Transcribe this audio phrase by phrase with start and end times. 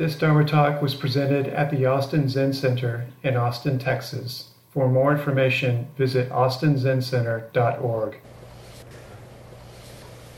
[0.00, 4.48] This Dharma talk was presented at the Austin Zen Center in Austin, Texas.
[4.70, 8.16] For more information, visit austinzencenter.org.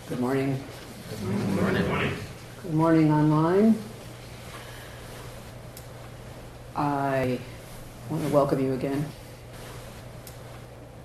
[0.08, 0.60] Good morning.
[1.20, 2.12] Good morning.
[2.64, 3.78] Good morning online.
[6.74, 7.38] I
[8.10, 9.06] want to welcome you again.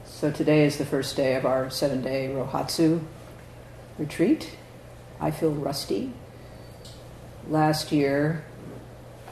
[0.03, 3.01] So today is the first day of our seven day Rohatsu
[3.99, 4.57] retreat.
[5.19, 6.11] I feel rusty.
[7.49, 8.43] Last year,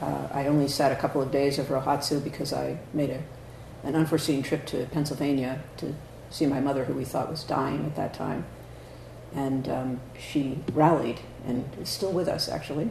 [0.00, 3.22] uh, I only sat a couple of days of Rohatsu because I made a,
[3.82, 5.94] an unforeseen trip to Pennsylvania to
[6.30, 8.46] see my mother, who we thought was dying at that time.
[9.34, 12.90] And um, she rallied and is still with us, actually.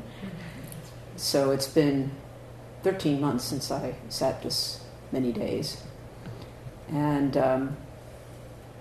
[1.16, 2.12] So it's been
[2.84, 5.82] 13 months since I sat this many days.
[6.88, 7.78] And um,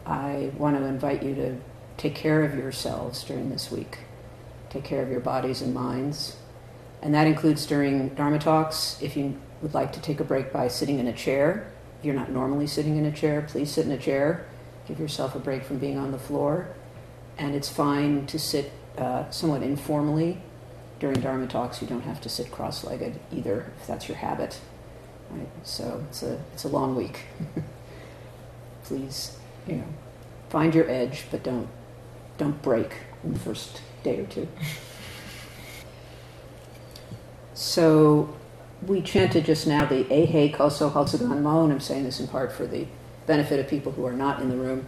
[0.05, 1.57] I want to invite you to
[1.97, 3.99] take care of yourselves during this week.
[4.74, 6.37] Take care of your bodies and minds.
[7.01, 8.98] And that includes during Dharma talks.
[9.01, 12.12] If you would like to take a break by sitting in a chair, if you're
[12.12, 14.46] not normally sitting in a chair, please sit in a chair.
[14.88, 16.74] Give yourself a break from being on the floor.
[17.38, 20.38] And it's fine to sit uh, somewhat informally
[20.99, 21.80] during Dharma talks.
[21.80, 24.59] You don't have to sit cross legged either, if that's your habit.
[25.30, 25.46] Right?
[25.62, 27.21] So it's a, it's a long week.
[28.82, 29.88] please, you know,
[30.49, 31.68] find your edge, but don't,
[32.38, 34.47] don't break in the first day or two.
[37.55, 38.33] So
[38.87, 42.52] we chanted just now the Eihei Koso Hotsugan Mon, and I'm saying this in part
[42.52, 42.87] for the
[43.27, 44.87] benefit of people who are not in the room,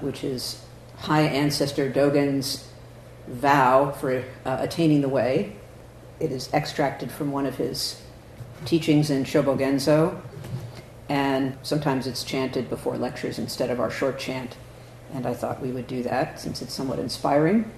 [0.00, 0.64] which is
[0.96, 2.68] High Ancestor Dogen's
[3.28, 5.54] vow for uh, attaining the way.
[6.18, 8.02] It is extracted from one of his
[8.64, 10.20] teachings in Shobogenzo,
[11.08, 14.56] and sometimes it's chanted before lectures instead of our short chant.
[15.14, 17.70] And I thought we would do that since it's somewhat inspiring,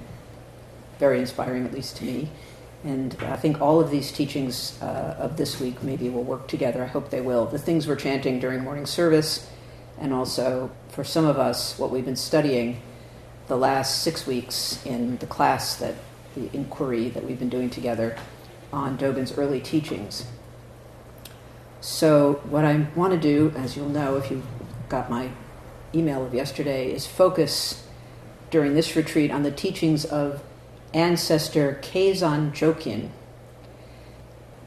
[1.00, 2.30] very inspiring, at least to me.
[2.84, 6.84] And I think all of these teachings uh, of this week maybe will work together.
[6.84, 7.46] I hope they will.
[7.46, 9.50] The things we're chanting during morning service,
[9.98, 12.80] and also for some of us, what we've been studying
[13.48, 15.94] the last six weeks in the class that
[16.36, 18.16] the inquiry that we've been doing together
[18.72, 20.24] on Dogen's early teachings.
[21.80, 24.42] So, what I want to do, as you'll know if you
[24.88, 25.30] got my
[25.94, 27.86] email of yesterday, is focus
[28.50, 30.42] during this retreat on the teachings of
[30.92, 33.10] ancestor Keizan Jokin.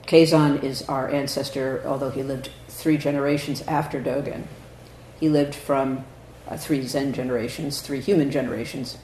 [0.07, 4.43] Keizan is our ancestor, although he lived three generations after Dogen.
[5.19, 6.05] He lived from
[6.47, 8.97] uh, three Zen generations, three human generations.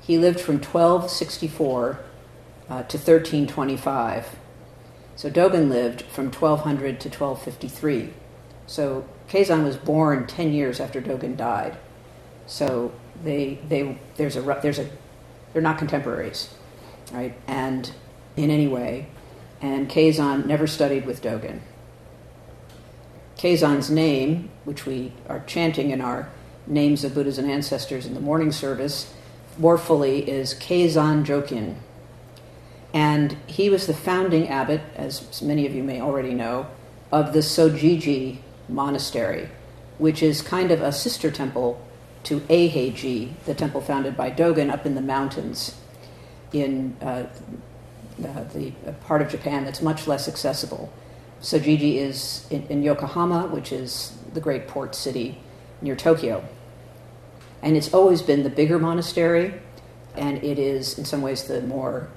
[0.00, 2.00] He lived from 1264
[2.68, 4.36] uh, to 1325.
[5.16, 8.10] So Dogen lived from 1200 to 1253.
[8.66, 11.76] So Keizan was born 10 years after Dogen died.
[12.46, 14.88] So they, they, there's a, there's a,
[15.52, 16.54] they're not contemporaries
[17.12, 17.34] right?
[17.46, 17.90] And
[18.36, 19.06] in any way.
[19.60, 21.60] And Keizan never studied with Dogen.
[23.36, 26.30] Keizan's name, which we are chanting in our
[26.66, 29.12] names of Buddhas and ancestors in the morning service,
[29.58, 31.76] more fully is Keizan Jokin.
[32.94, 36.66] And he was the founding abbot, as many of you may already know,
[37.10, 39.48] of the Sojiji monastery,
[39.98, 41.84] which is kind of a sister temple
[42.24, 45.76] to Eiheiji, the temple founded by Dogen up in the mountains
[46.52, 47.26] in uh,
[48.18, 48.72] the
[49.04, 50.92] part of Japan that's much less accessible.
[51.40, 55.38] Sojiji is in, in, Yokohama, which is the great port city
[55.80, 56.44] near Tokyo.
[57.62, 59.54] And it's always been the bigger monastery,
[60.14, 62.08] and it is, in some ways, the more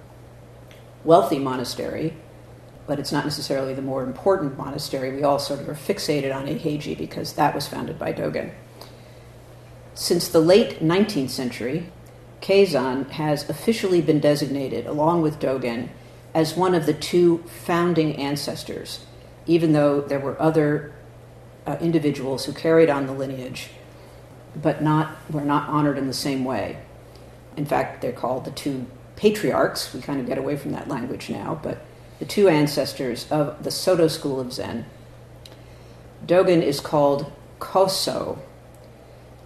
[1.04, 2.14] wealthy monastery,
[2.88, 5.16] but it's not necessarily the more important monastery.
[5.16, 8.52] We all sort of are fixated on Eiheiji because that was founded by Dogen.
[9.96, 11.90] Since the late 19th century,
[12.46, 15.90] Keizan has officially been designated, along with Dogen,
[16.32, 19.04] as one of the two founding ancestors,
[19.48, 20.94] even though there were other
[21.66, 23.70] uh, individuals who carried on the lineage,
[24.56, 26.78] but not were not honored in the same way.
[27.58, 28.86] In fact, they're called the two
[29.16, 29.92] patriarchs.
[29.92, 31.80] We kind of get away from that language now, but
[32.20, 34.86] the two ancestors of the Soto school of Zen.
[36.24, 38.38] Dogen is called Koso.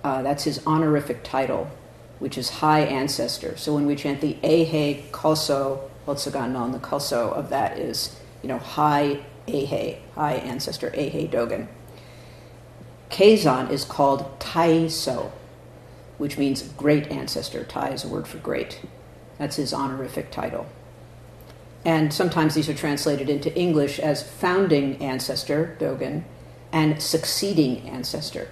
[0.04, 1.72] Uh, that's his honorific title
[2.20, 3.58] which is high ancestor.
[3.58, 8.50] So when we chant the Eihei Koso Hotsugan Mon, the Koso of that is, you
[8.50, 11.68] know, high Eihei, high ancestor Eihei Dogen.
[13.10, 15.32] Keizan is called Taiso,
[16.18, 17.64] which means great ancestor.
[17.64, 18.82] Tai is a word for great.
[19.38, 20.68] That's his honorific title.
[21.86, 26.24] And sometimes these are translated into English as founding ancestor, Dogen,
[26.72, 28.50] and succeeding ancestor.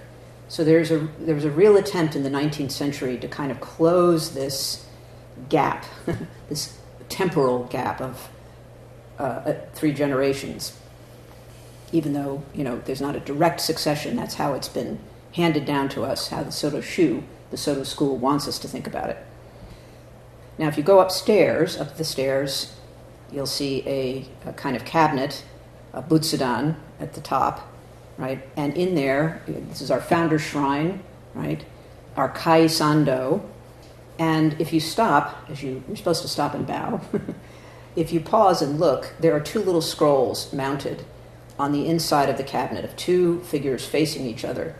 [0.48, 3.60] So there's a, there was a real attempt in the 19th century to kind of
[3.60, 4.86] close this
[5.50, 5.84] gap,
[6.48, 6.78] this
[7.10, 8.30] temporal gap of
[9.18, 10.76] uh, three generations.
[11.92, 14.98] Even though you know there's not a direct succession, that's how it's been
[15.32, 16.28] handed down to us.
[16.28, 19.18] How the Soto Shu, the Soto school, wants us to think about it.
[20.58, 22.74] Now, if you go upstairs, up the stairs,
[23.30, 25.44] you'll see a, a kind of cabinet,
[25.92, 27.67] a butsudan at the top,
[28.18, 28.46] right?
[28.56, 31.02] And in there, this is our founder shrine,
[31.34, 31.64] right?
[32.16, 33.42] Our kai sando.
[34.18, 37.00] And if you stop, as you, you're supposed to stop and bow,
[37.96, 41.04] if you pause and look, there are two little scrolls mounted
[41.58, 44.74] on the inside of the cabinet of two figures facing each other.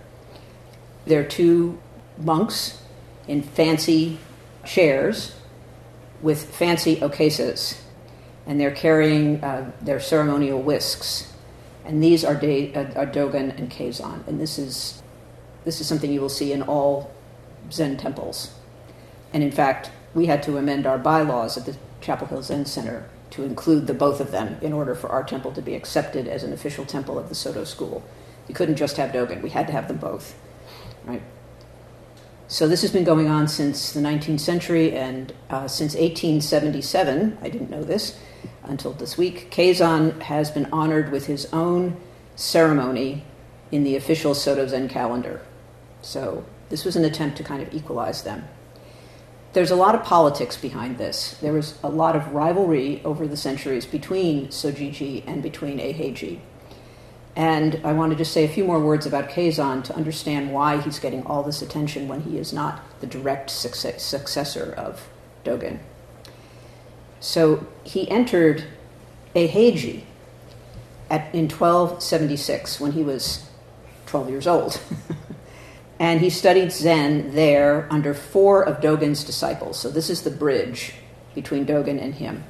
[1.06, 1.78] They're two
[2.18, 2.82] monks
[3.28, 4.18] in fancy
[4.64, 5.36] chairs
[6.20, 7.80] with fancy okesas,
[8.46, 11.32] and they're carrying uh, their ceremonial whisks.
[11.84, 14.26] And these are, de- uh, are Dogen and Keizan.
[14.26, 15.02] And this is,
[15.64, 17.10] this is something you will see in all
[17.72, 18.54] Zen temples.
[19.32, 23.08] And in fact, we had to amend our bylaws at the Chapel Hill Zen Center
[23.30, 26.42] to include the both of them in order for our temple to be accepted as
[26.42, 28.02] an official temple of the Soto school.
[28.48, 30.34] You couldn't just have Dogen, we had to have them both.
[31.04, 31.22] Right?
[32.50, 37.36] So this has been going on since the 19th century and uh, since 1877.
[37.42, 38.18] I didn't know this
[38.68, 39.50] until this week.
[39.50, 41.96] Keizan has been honored with his own
[42.36, 43.24] ceremony
[43.72, 45.42] in the official Soto Zen calendar.
[46.02, 48.44] So this was an attempt to kind of equalize them.
[49.54, 51.32] There's a lot of politics behind this.
[51.40, 56.40] There was a lot of rivalry over the centuries between Sojiji and between Eiheiji.
[57.34, 60.80] And I want to just say a few more words about Keizan to understand why
[60.80, 65.08] he's getting all this attention when he is not the direct success, successor of
[65.44, 65.78] Dogen.
[67.20, 68.64] So he entered
[71.10, 73.48] at, in 1276 when he was
[74.06, 74.80] 12 years old.
[75.98, 79.78] and he studied Zen there under four of Dogen's disciples.
[79.78, 80.94] So this is the bridge
[81.34, 82.44] between Dogen and him.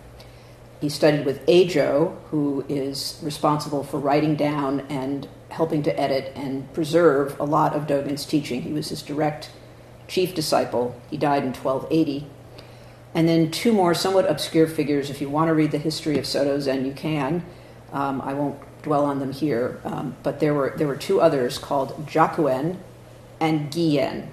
[0.81, 6.73] He studied with Eijo, who is responsible for writing down and helping to edit and
[6.73, 8.62] preserve a lot of Dogen's teaching.
[8.62, 9.50] He was his direct
[10.06, 10.99] chief disciple.
[11.11, 12.26] He died in 1280.
[13.15, 15.11] And then two more somewhat obscure figures.
[15.11, 17.45] If you want to read the history of Soto Zen, you can.
[17.93, 21.59] Um, I won't dwell on them here, um, but there were there were two others
[21.59, 22.79] called Jakuen
[23.41, 24.29] and Gien,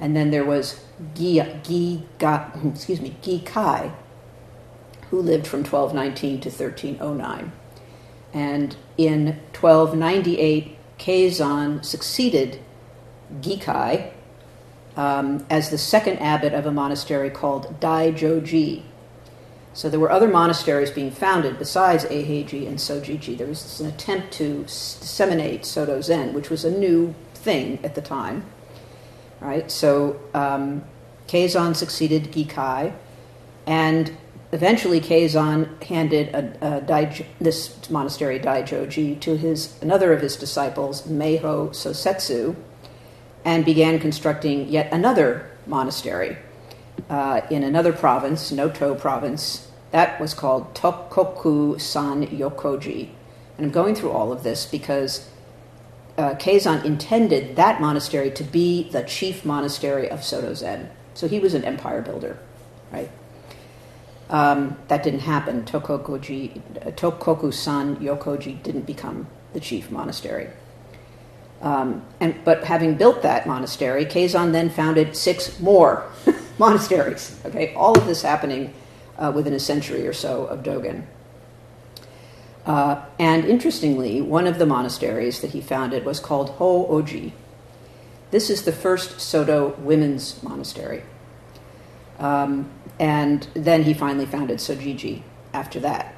[0.00, 0.84] and then there was
[1.14, 3.92] Gi, Gi, Ga, excuse me, Gi Kai,
[5.10, 7.52] who lived from 1219 to 1309.
[8.32, 9.26] And in
[9.58, 12.60] 1298, Keizan succeeded
[13.40, 14.12] Gikai
[14.96, 18.82] um, as the second abbot of a monastery called Daijoji.
[19.74, 23.36] So there were other monasteries being founded besides Eiheiji and Sojiji.
[23.36, 28.00] There was an attempt to disseminate Soto Zen, which was a new thing at the
[28.00, 28.44] time.
[29.38, 29.70] Right?
[29.70, 30.82] So um,
[31.28, 32.94] Keizan succeeded Gikai,
[33.66, 34.16] and
[34.52, 41.02] eventually Keizan handed a, a Dai, this monastery Daijoji to his another of his disciples,
[41.02, 42.56] Meiho Sosetsu,
[43.46, 46.36] and began constructing yet another monastery
[47.08, 49.68] uh, in another province, Noto province.
[49.92, 53.10] That was called Tokoku San Yokoji.
[53.56, 55.30] And I'm going through all of this because
[56.18, 60.90] uh, Keizan intended that monastery to be the chief monastery of Soto Zen.
[61.14, 62.40] So he was an empire builder,
[62.92, 63.10] right?
[64.28, 65.64] Um, that didn't happen.
[65.64, 66.60] Tokokuji,
[66.96, 70.48] Tokoku-san Yokoji didn't become the chief monastery.
[71.62, 76.10] Um, and, but having built that monastery, Keizan then founded six more
[76.58, 77.38] monasteries.
[77.44, 78.74] Okay, all of this happening
[79.18, 81.04] uh, within a century or so of Dogen.
[82.66, 87.32] Uh, and interestingly, one of the monasteries that he founded was called Ho Oji.
[88.32, 91.04] This is the first Soto women's monastery.
[92.18, 95.22] Um, and then he finally founded Sojiji
[95.52, 96.14] after that.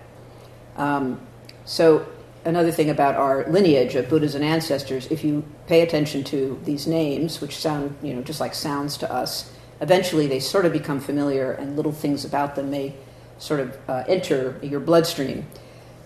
[0.76, 1.20] Um,
[1.64, 2.06] so,
[2.48, 6.86] another thing about our lineage of Buddhas and ancestors, if you pay attention to these
[6.86, 9.52] names, which sound, you know, just like sounds to us,
[9.82, 12.94] eventually they sort of become familiar and little things about them may
[13.38, 15.46] sort of uh, enter your bloodstream.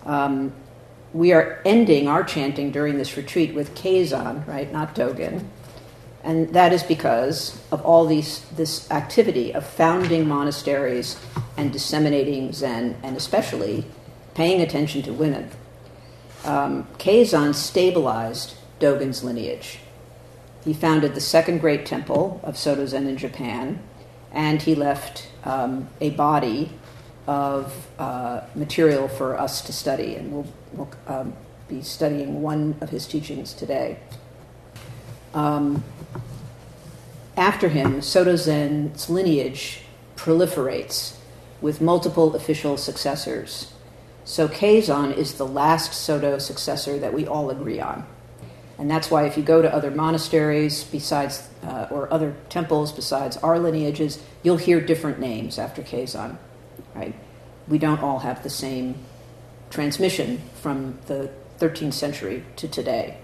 [0.05, 0.53] Um,
[1.13, 5.45] we are ending our chanting during this retreat with Keizan, right, not Dogen.
[6.25, 11.17] And that is because of all these, this activity of founding monasteries
[11.55, 13.85] and disseminating Zen, and especially
[14.33, 15.49] paying attention to women.
[16.43, 19.79] Um, Keizan stabilized Dogen's lineage.
[20.63, 23.81] He founded the second great temple of Soto Zen in Japan,
[24.31, 26.71] and he left um, a body
[27.27, 31.33] of uh, material for us to study, and we'll, we'll um,
[31.69, 33.97] be studying one of his teachings today.
[35.33, 35.83] Um,
[37.35, 39.81] after him, Soto Zen's lineage
[40.15, 41.17] proliferates
[41.61, 43.72] with multiple official successors.
[44.25, 48.05] So Keizan is the last Soto successor that we all agree on.
[48.77, 53.37] And that's why if you go to other monasteries besides, uh, or other temples besides
[53.37, 56.37] our lineages, you'll hear different names after Keizan,
[56.95, 57.13] right?
[57.67, 58.95] We don't all have the same
[59.69, 63.17] transmission from the 13th century to today.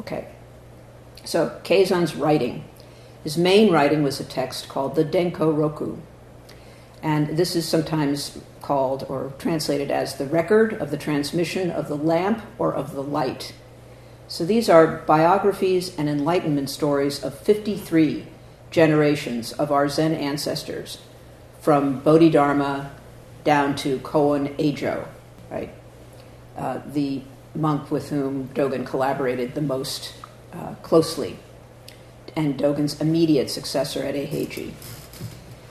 [0.00, 0.28] Okay,
[1.24, 2.64] so Keizan's writing.
[3.24, 5.96] His main writing was a text called the Denko Roku.
[7.02, 8.38] And this is sometimes
[8.68, 13.02] called or translated as the record of the transmission of the lamp or of the
[13.02, 13.54] light.
[14.28, 18.26] So these are biographies and enlightenment stories of 53
[18.70, 20.98] generations of our Zen ancestors,
[21.62, 22.90] from Bodhidharma
[23.42, 25.08] down to Koun Eijo,
[25.50, 25.70] right?
[26.54, 27.22] Uh, the
[27.54, 30.12] monk with whom Dogen collaborated the most
[30.52, 31.38] uh, closely,
[32.36, 34.74] and Dogen's immediate successor at Eiheiji.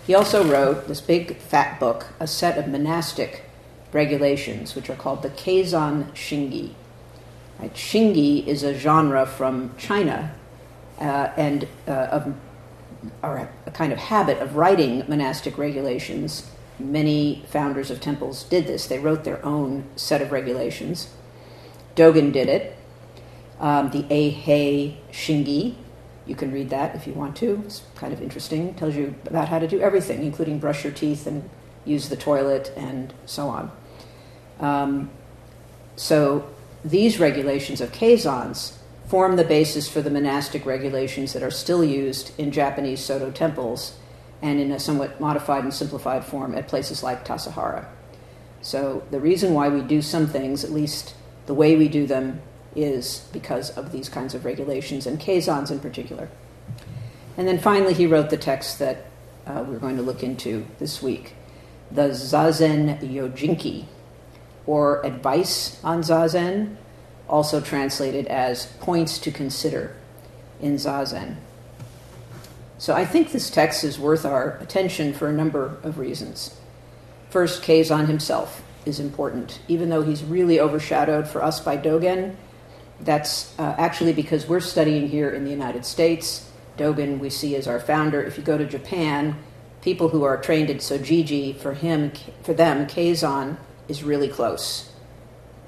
[0.07, 3.43] He also wrote this big fat book, a set of monastic
[3.91, 6.71] regulations, which are called the Keizan Shingi.
[7.59, 7.73] Right?
[7.73, 10.33] Shingi is a genre from China
[10.97, 12.35] uh, and uh, of,
[13.21, 16.49] or a kind of habit of writing monastic regulations.
[16.79, 18.87] Many founders of temples did this.
[18.87, 21.09] They wrote their own set of regulations.
[21.97, 22.77] Dogen did it.
[23.59, 25.75] Um, the Eihei Shingi,
[26.27, 27.61] you can read that if you want to.
[27.65, 28.69] It's kind of interesting.
[28.69, 31.49] It tells you about how to do everything, including brush your teeth and
[31.85, 33.71] use the toilet and so on.
[34.59, 35.09] Um,
[35.95, 36.49] so
[36.83, 42.37] these regulations of Keizans form the basis for the monastic regulations that are still used
[42.37, 43.97] in Japanese Soto temples
[44.41, 47.85] and in a somewhat modified and simplified form at places like Tassajara.
[48.61, 51.15] So the reason why we do some things, at least
[51.45, 52.41] the way we do them,
[52.77, 56.29] is because of these kinds of regulations, and Keizans in particular.
[57.35, 59.05] And then finally, he wrote the text that
[59.45, 61.33] uh, we're going to look into this week
[61.89, 63.85] the Zazen Yojinki,
[64.65, 66.75] or Advice on Zazen,
[67.29, 69.95] also translated as Points to Consider
[70.59, 71.37] in Zazen.
[72.77, 76.57] So I think this text is worth our attention for a number of reasons.
[77.29, 82.35] First, Keizan himself is important, even though he's really overshadowed for us by Dogen
[83.01, 86.49] that's uh, actually because we're studying here in the United States.
[86.77, 88.21] Dogen, we see as our founder.
[88.21, 89.37] If you go to Japan,
[89.81, 92.11] people who are trained in Sojiji, for him,
[92.43, 94.91] for them, Keizan is really close.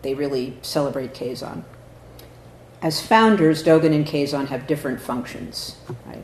[0.02, 1.64] They really celebrate Keizan.
[2.82, 5.76] As founders, Dogen and Keizan have different functions.
[6.06, 6.24] Right?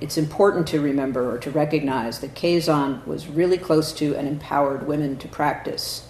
[0.00, 4.86] It's important to remember or to recognize that Keizan was really close to and empowered
[4.86, 6.06] women to practice.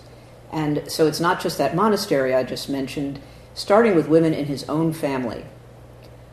[0.50, 3.21] And so it's not just that monastery I just mentioned
[3.54, 5.44] starting with women in his own family.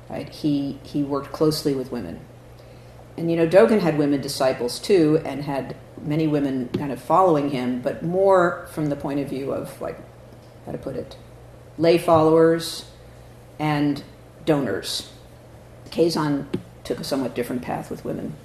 [0.09, 0.27] Right?
[0.27, 2.19] He, he worked closely with women.
[3.17, 7.51] And you know, Dogen had women disciples too, and had many women kind of following
[7.51, 9.97] him, but more from the point of view of, like,
[10.65, 11.15] how to put it,
[11.77, 12.89] lay followers
[13.59, 14.03] and
[14.45, 15.11] donors.
[15.89, 16.47] Keizan
[16.83, 18.35] took a somewhat different path with women.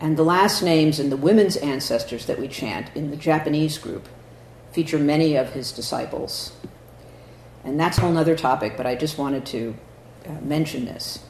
[0.00, 4.08] And the last names in the women's ancestors that we chant in the Japanese group
[4.70, 6.52] feature many of his disciples.
[7.64, 9.74] And that's a whole other topic, but I just wanted to
[10.26, 11.24] uh, mention this.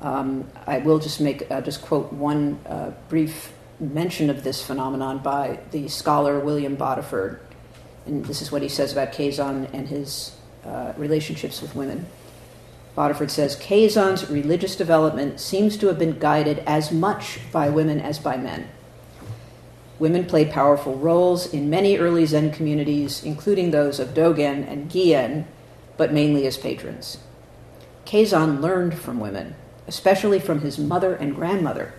[0.00, 5.18] Um, I will just make uh, just quote one uh, brief mention of this phenomenon
[5.18, 7.38] by the scholar William Bodiford,
[8.06, 12.06] and this is what he says about Keizan and his uh, relationships with women.
[12.96, 18.18] Bodiford says Keizan's religious development seems to have been guided as much by women as
[18.18, 18.68] by men.
[20.02, 25.46] Women played powerful roles in many early Zen communities, including those of Dogen and Gien,
[25.96, 27.18] but mainly as patrons.
[28.04, 29.54] Keizan learned from women,
[29.86, 31.94] especially from his mother and grandmother.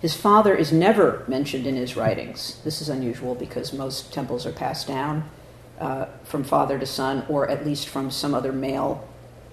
[0.00, 2.60] His father is never mentioned in his writings.
[2.64, 5.30] This is unusual because most temples are passed down
[5.78, 9.08] uh, from father to son, or at least from some other male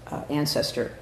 [0.08, 0.98] uh, ancestor.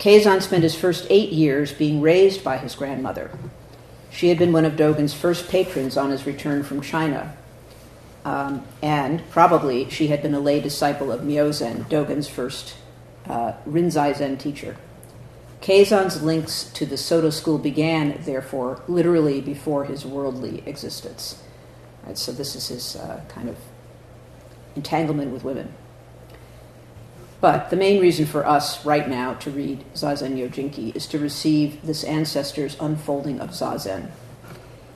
[0.00, 3.30] Keizan spent his first eight years being raised by his grandmother.
[4.14, 7.36] She had been one of Dogen's first patrons on his return from China,
[8.24, 12.76] um, and probably she had been a lay disciple of Myozen, Dogen's first
[13.26, 14.76] uh, Rinzai Zen teacher.
[15.60, 21.42] Keizan's links to the Soto school began, therefore, literally before his worldly existence.
[22.06, 23.56] Right, so this is his uh, kind of
[24.76, 25.74] entanglement with women.
[27.44, 31.84] But the main reason for us right now to read Zazen Yojinki is to receive
[31.84, 34.10] this ancestor's unfolding of Zazen.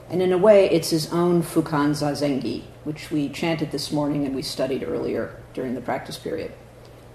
[0.09, 4.35] And in a way, it's his own Fukan Zazengi, which we chanted this morning and
[4.35, 6.53] we studied earlier during the practice period.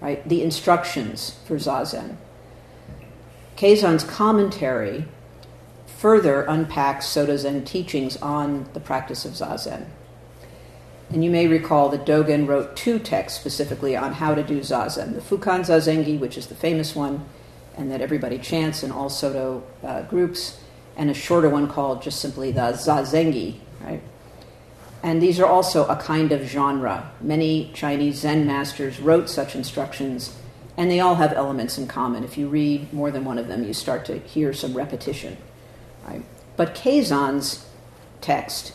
[0.02, 0.24] Right?
[0.30, 2.18] The instructions for Zazen.
[3.58, 5.06] Keizan's commentary
[5.88, 9.88] further unpacks Soto Zen teachings on the practice of Zazen.
[11.14, 15.14] And you may recall that Dogen wrote two texts specifically on how to do Zazen
[15.14, 17.24] the Fukan Zazengi, which is the famous one,
[17.78, 20.60] and that everybody chants in all Soto uh, groups,
[20.98, 24.02] and a shorter one called just simply the Zazengi, right?
[25.04, 27.12] And these are also a kind of genre.
[27.22, 30.36] Many Chinese Zen masters wrote such instructions,
[30.78, 32.24] and they all have elements in common.
[32.24, 35.38] If you read more than one of them, you start to hear some repetition.
[36.08, 36.24] Right?
[36.58, 37.68] But Keizan's
[38.20, 38.74] text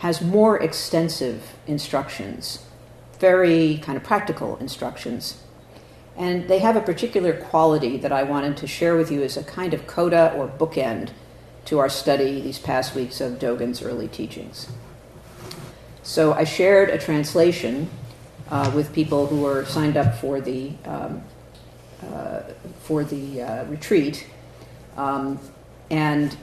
[0.00, 2.64] has more extensive instructions,
[3.18, 5.42] very kind of practical instructions.
[6.16, 9.44] And they have a particular quality that I wanted to share with you as a
[9.44, 11.10] kind of coda or bookend
[11.66, 14.68] to our study these past weeks of Dogen's early teachings.
[16.02, 17.90] So I shared a translation
[18.50, 21.22] uh, with people who were signed up for the um,
[22.02, 22.40] uh,
[22.82, 24.26] for the uh, retreat,
[24.96, 25.38] um,
[25.90, 26.36] and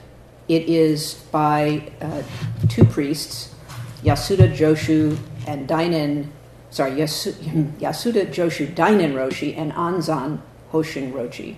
[0.48, 2.22] it is by uh,
[2.68, 3.54] two priests,
[4.02, 6.28] Yasuda Joshu and Dainen.
[6.70, 7.32] Sorry, Yasu,
[7.78, 10.40] Yasuda Joshu Dainen Roshi and Anzan
[10.72, 11.56] Hoshin Roshi.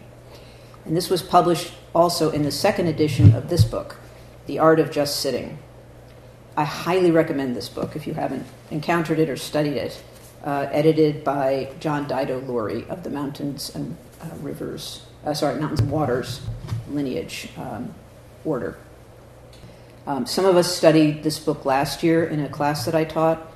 [0.85, 3.97] And this was published also in the second edition of this book,
[4.47, 5.59] The Art of Just Sitting.
[6.57, 10.03] I highly recommend this book if you haven't encountered it or studied it.
[10.43, 15.81] Uh, edited by John Daido Loori of the Mountains and uh, Rivers, uh, sorry, Mountains
[15.81, 16.41] and Waters
[16.89, 17.95] lineage um,
[18.45, 18.77] order.
[20.07, 23.47] Um, some of us studied this book last year in a class that I taught.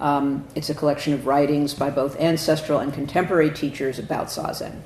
[0.00, 4.80] Um, it's a collection of writings by both ancestral and contemporary teachers about Zazen.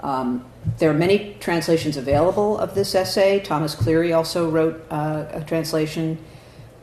[0.00, 0.44] Um,
[0.78, 3.40] there are many translations available of this essay.
[3.40, 6.18] Thomas Cleary also wrote uh, a translation.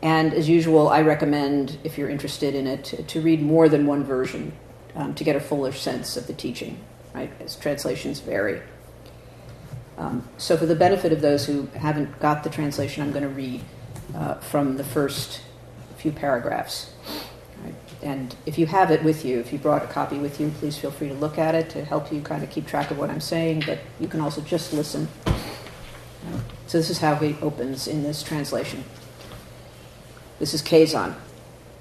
[0.01, 3.85] And as usual, I recommend, if you're interested in it, to, to read more than
[3.85, 4.53] one version
[4.95, 6.79] um, to get a fuller sense of the teaching,
[7.13, 7.31] right?
[7.41, 8.61] As translations vary.
[9.99, 13.29] Um, so, for the benefit of those who haven't got the translation, I'm going to
[13.29, 13.61] read
[14.15, 15.41] uh, from the first
[15.97, 16.93] few paragraphs.
[17.61, 17.75] Right?
[18.01, 20.77] And if you have it with you, if you brought a copy with you, please
[20.77, 23.09] feel free to look at it to help you kind of keep track of what
[23.09, 25.09] I'm saying, but you can also just listen.
[26.67, 28.85] So, this is how he opens in this translation.
[30.39, 31.15] This is Keizan.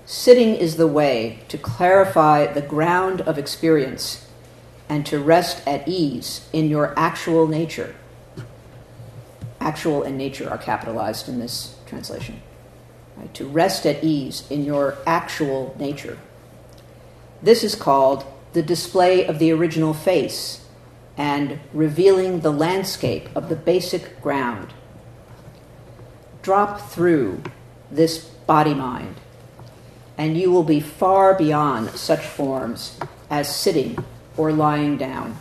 [0.06, 4.26] Sitting is the way to clarify the ground of experience
[4.88, 7.94] and to rest at ease in your actual nature.
[9.68, 12.40] Actual and nature are capitalized in this translation.
[13.18, 13.32] Right?
[13.34, 16.16] To rest at ease in your actual nature.
[17.42, 20.64] This is called the display of the original face
[21.18, 24.72] and revealing the landscape of the basic ground.
[26.40, 27.42] Drop through
[27.90, 29.16] this body mind,
[30.16, 33.98] and you will be far beyond such forms as sitting
[34.38, 35.36] or lying down.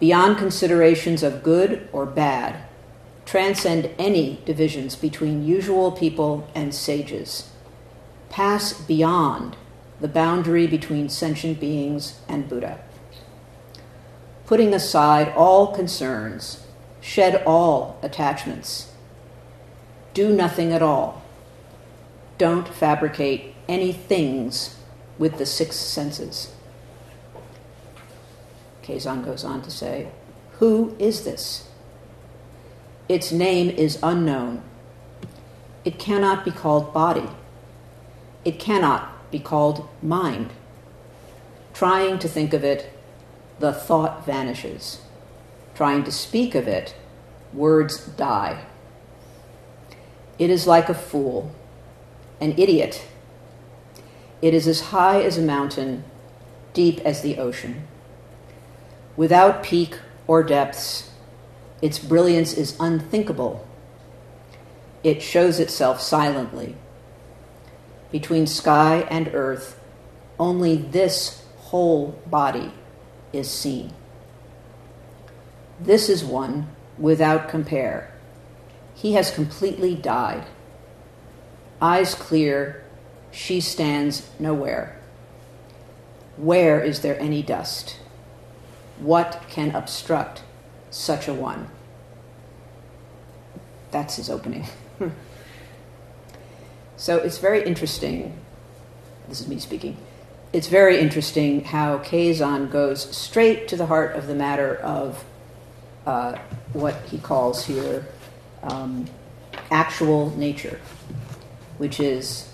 [0.00, 2.62] Beyond considerations of good or bad,
[3.24, 7.50] transcend any divisions between usual people and sages.
[8.30, 9.56] Pass beyond
[10.00, 12.78] the boundary between sentient beings and Buddha.
[14.46, 16.64] Putting aside all concerns,
[17.00, 18.92] shed all attachments
[20.18, 21.22] do nothing at all.
[22.38, 24.76] Don't fabricate any things
[25.16, 26.52] with the six senses.
[28.88, 30.08] Keizan goes on to say,
[30.52, 31.68] Who is this?
[33.06, 34.62] Its name is unknown.
[35.84, 37.28] It cannot be called body.
[38.46, 40.52] It cannot be called mind.
[41.74, 42.90] Trying to think of it,
[43.58, 45.02] the thought vanishes.
[45.74, 46.94] Trying to speak of it,
[47.52, 48.64] words die.
[50.38, 51.54] It is like a fool,
[52.40, 53.06] an idiot.
[54.40, 56.04] It is as high as a mountain,
[56.72, 57.86] deep as the ocean.
[59.18, 61.10] Without peak or depths,
[61.82, 63.66] its brilliance is unthinkable.
[65.04, 66.76] It shows itself silently.
[68.10, 69.78] Between sky and earth,
[70.38, 72.72] only this whole body
[73.32, 73.92] is seen.
[75.78, 78.12] This is one without compare
[78.98, 80.44] he has completely died.
[81.80, 82.82] Eyes clear,
[83.30, 85.00] she stands nowhere.
[86.36, 87.96] Where is there any dust?
[89.00, 90.42] What can obstruct
[90.90, 91.68] such a one?
[93.90, 94.66] That's his opening.
[96.96, 98.38] so it's very interesting.
[99.28, 99.96] This is me speaking.
[100.52, 105.24] It's very interesting how Keizan goes straight to the heart of the matter of
[106.06, 106.38] uh,
[106.72, 108.06] what he calls here
[108.62, 109.06] um,
[109.70, 110.80] actual nature,
[111.76, 112.50] which is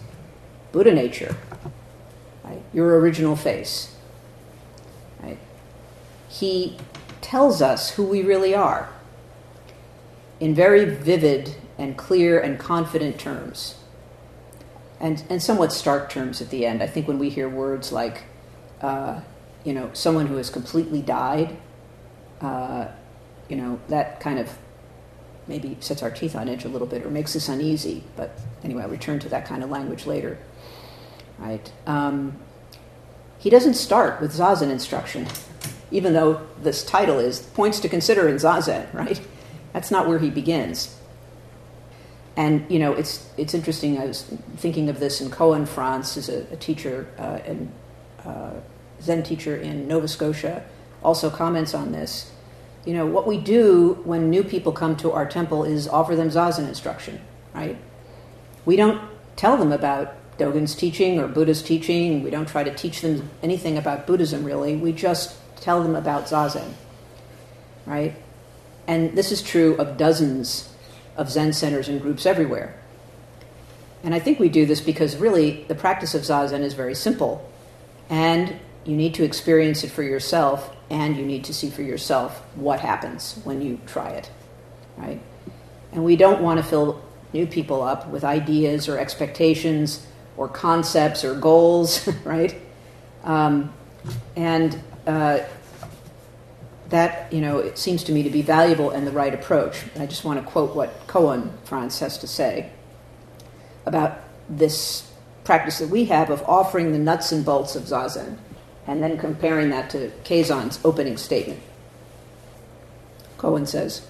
[0.73, 1.37] Buddha nature,
[2.43, 2.61] right?
[2.73, 3.94] your original face.
[6.41, 6.77] He
[7.21, 8.89] tells us who we really are.
[10.41, 13.77] in very vivid and clear and confident terms,
[15.01, 16.83] and, and somewhat stark terms at the end.
[16.83, 18.25] I think when we hear words like,
[18.81, 19.21] uh,
[19.65, 21.57] you know, someone who has completely died,
[22.41, 22.89] uh,
[23.49, 24.59] you know, that kind of
[25.47, 28.03] maybe sets our teeth on edge a little bit or makes us uneasy.
[28.17, 30.39] But anyway, I'll return to that kind of language later.
[31.39, 31.73] Right?
[31.87, 32.39] Um,
[33.39, 35.27] he doesn't start with zazen instruction,
[35.95, 38.93] even though this title is points to consider in zazen.
[39.05, 39.21] Right?
[39.73, 40.97] That's not where he begins.
[42.37, 43.99] And you know, it's it's interesting.
[43.99, 44.23] I was
[44.57, 47.73] thinking of this in Koun Franz, as a, a teacher uh, and
[48.25, 48.53] uh,
[49.01, 50.65] Zen teacher in Nova Scotia,
[51.03, 52.33] also comments on this
[52.85, 56.29] you know, what we do when new people come to our temple is offer them
[56.29, 57.21] zazen instruction,
[57.55, 57.79] right?
[58.65, 59.01] We don't
[59.37, 62.23] tell them about Dogen's teaching or Buddha's teaching.
[62.23, 64.77] We don't try to teach them anything about Buddhism, really.
[64.77, 66.73] We just tell them about zazen,
[67.87, 68.15] right?
[68.87, 70.69] And this is true of dozens
[71.17, 72.75] of Zen centers and groups everywhere.
[74.03, 77.51] And I think we do this because really the practice of zazen is very simple.
[78.11, 82.43] And you need to experience it for yourself and you need to see for yourself
[82.55, 84.31] what happens when you try it,
[84.99, 85.21] right?
[85.93, 91.25] And we don't want to fill new people up with ideas or expectations or concepts
[91.25, 92.61] or goals, right?
[93.23, 93.73] Um,
[94.37, 95.41] and uh,
[96.91, 99.85] that, you know, it seems to me to be valuable and the right approach.
[99.99, 102.71] I just want to quote what Koun Franz has to say
[103.87, 105.11] about this
[105.45, 108.37] practice that we have of offering the nuts and bolts of zazen
[108.87, 111.61] and then comparing that to Keizan's opening statement.
[113.39, 114.07] Koun says,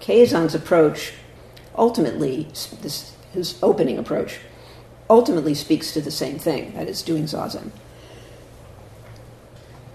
[0.00, 1.12] Keizan's approach
[1.76, 2.48] ultimately,
[2.82, 4.38] this, his opening approach,
[5.08, 7.70] ultimately speaks to the same thing, that is, doing zazen.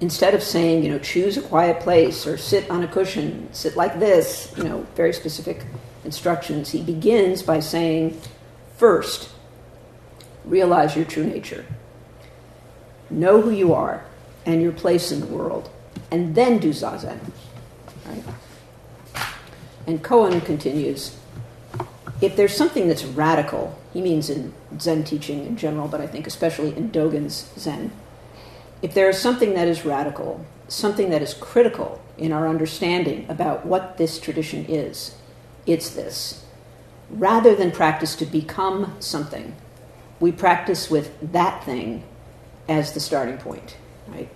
[0.03, 3.77] Instead of saying, you know, choose a quiet place or sit on a cushion, sit
[3.77, 5.63] like this, you know, very specific
[6.03, 8.19] instructions, he begins by saying,
[8.75, 9.29] first,
[10.43, 11.65] realize your true nature.
[13.09, 14.03] Know who you are
[14.45, 15.69] and your place in the world,
[16.11, 17.17] and then do zazen.
[18.05, 18.23] Right?
[19.87, 21.15] And Koun continues
[22.19, 26.27] if there's something that's radical, he means in Zen teaching in general, but I think
[26.27, 27.89] especially in Dogen's Zen,
[28.83, 33.65] if there is something that is radical, something that is critical in our understanding about
[33.65, 35.15] what this tradition is,
[35.65, 36.43] it's this.
[37.09, 39.55] Rather than practice to become something,
[40.19, 42.03] we practice with that thing
[42.67, 43.77] as the starting point,
[44.09, 44.29] right?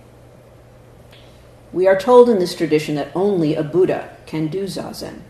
[1.70, 5.20] We are told in this tradition that only a Buddha can do zazen.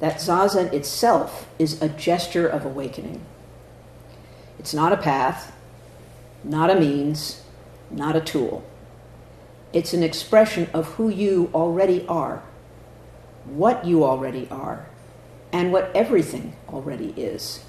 [0.00, 3.20] That zazen itself is a gesture of awakening.
[4.58, 5.54] It's not a path,
[6.42, 7.39] not a means,
[7.90, 8.64] not a tool.
[9.72, 12.42] It's an expression of who you already are,
[13.44, 14.86] what you already are,
[15.52, 17.64] and what everything already is.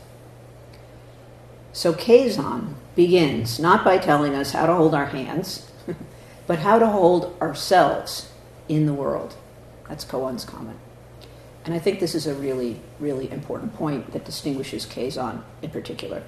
[1.73, 5.71] So Keizan begins not by telling us how to hold our hands,
[6.47, 8.31] but how to hold ourselves
[8.67, 9.35] in the world.
[9.87, 10.77] That's Koun's comment.
[11.63, 16.23] And I think this is a really, really important point that distinguishes Keizan in particular.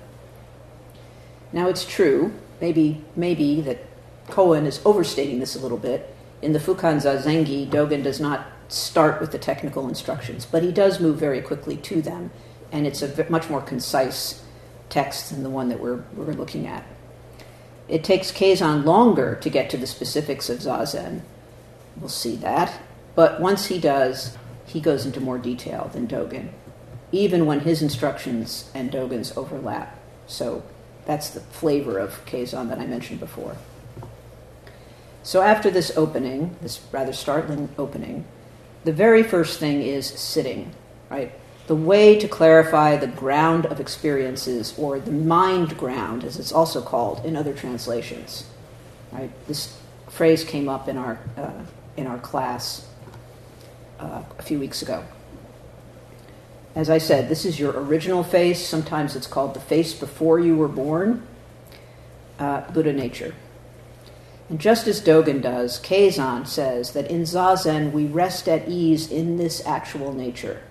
[1.51, 3.85] Now it's true, maybe, maybe that
[4.27, 6.15] Koun is overstating this a little bit.
[6.41, 11.01] In the Fukan Zazengi, Dogen does not start with the technical instructions, but he does
[11.01, 12.31] move very quickly to them,
[12.71, 14.41] and it's a much more concise
[14.87, 16.85] text than the one that we're, we're looking at.
[17.89, 21.19] It takes Keizan longer to get to the specifics of Zazen.
[21.97, 22.79] We'll see that.
[23.13, 26.47] But once he does, he goes into more detail than Dogen,
[27.11, 29.99] even when his instructions and Dogen's overlap.
[30.27, 30.63] So
[31.05, 33.55] that's the flavor of Keizan that I mentioned before.
[35.23, 38.25] So after this opening, this rather startling opening,
[38.83, 40.71] the very first thing is sitting,
[41.09, 41.31] right?
[41.67, 46.81] the way to clarify the ground of experiences, or the mind ground, as it's also
[46.81, 48.45] called in other translations.
[49.11, 49.31] Right?
[49.47, 49.77] This
[50.09, 51.51] phrase came up in our, uh,
[51.95, 52.87] in our class
[53.99, 55.03] uh, a few weeks ago.
[56.75, 58.65] As I said, this is your original face.
[58.65, 61.25] Sometimes it's called the face before you were born,
[62.39, 63.35] uh, Buddha nature.
[64.49, 69.37] And just as Dogen does, Keizan says that in Zazen we rest at ease in
[69.37, 70.61] this actual nature.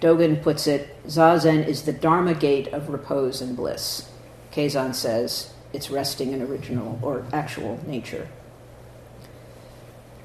[0.00, 4.10] Dogen puts it Zazen is the Dharma gate of repose and bliss.
[4.52, 8.28] Keizan says it's resting in original or actual nature.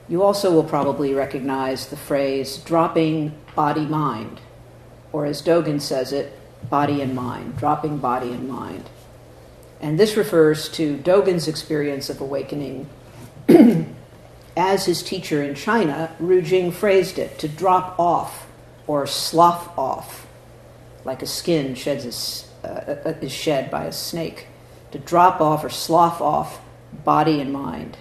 [0.10, 4.42] You also will probably recognize the phrase dropping body mind,
[5.12, 6.38] or as Dogen says it,
[6.70, 8.90] body and mind, dropping body and mind.
[9.82, 12.90] And this refers to Dogen's experience of awakening
[14.58, 18.48] as his teacher in China, Ru Jing, phrased it to drop off
[18.88, 20.28] or slough off,
[21.06, 24.48] like a skin sheds is, uh, uh, is shed by a snake.
[24.92, 26.60] To drop off or slough off
[27.06, 27.98] body and mind.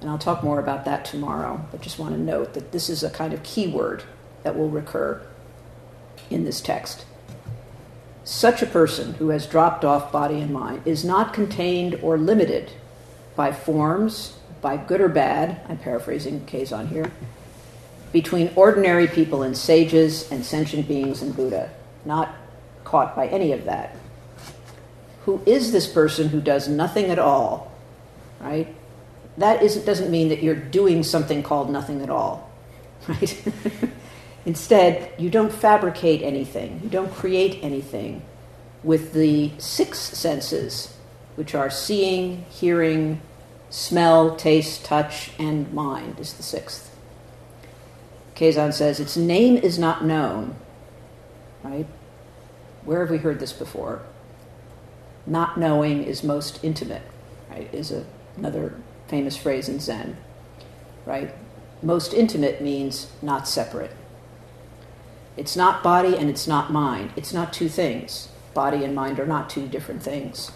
[0.00, 3.02] And I'll talk more about that tomorrow, but just want to note that this is
[3.02, 4.02] a kind of keyword
[4.42, 5.20] that will recur
[6.30, 7.04] in this text.
[8.24, 12.70] Such a person who has dropped off body and mind is not contained or limited
[13.36, 17.10] by forms, by good or bad, I'm paraphrasing Keizan here,
[18.12, 21.70] between ordinary people and sages and sentient beings and Buddha,
[22.04, 22.34] not
[22.84, 23.96] caught by any of that.
[25.24, 27.72] Who is this person who does nothing at all,
[28.40, 28.74] right?
[29.36, 32.50] That isn't, doesn't mean that you're doing something called nothing at all,
[33.08, 33.42] right?
[34.48, 38.22] Instead, you don't fabricate anything, you don't create anything
[38.82, 40.96] with the six senses,
[41.34, 43.20] which are seeing, hearing,
[43.68, 46.96] smell, taste, touch, and mind, is the sixth.
[48.36, 50.56] Keizan says, its name is not known,
[51.62, 51.86] right?
[52.86, 54.00] Where have we heard this before?
[55.26, 57.02] Not knowing is most intimate,
[57.50, 57.68] right?
[57.74, 58.06] Is a,
[58.38, 60.16] another famous phrase in Zen,
[61.04, 61.34] right?
[61.82, 63.92] Most intimate means not separate.
[65.38, 67.12] It's not body and it's not mind.
[67.14, 68.28] It's not two things.
[68.54, 70.50] Body and mind are not two different things.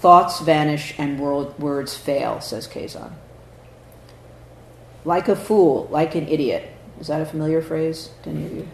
[0.00, 3.12] Thoughts vanish and world, words fail, says Keizan.
[5.04, 6.70] Like a fool, like an idiot.
[7.00, 8.68] Is that a familiar phrase to any of you?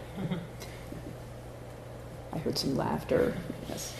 [2.31, 3.35] I heard some laughter.
[3.67, 3.93] Yes.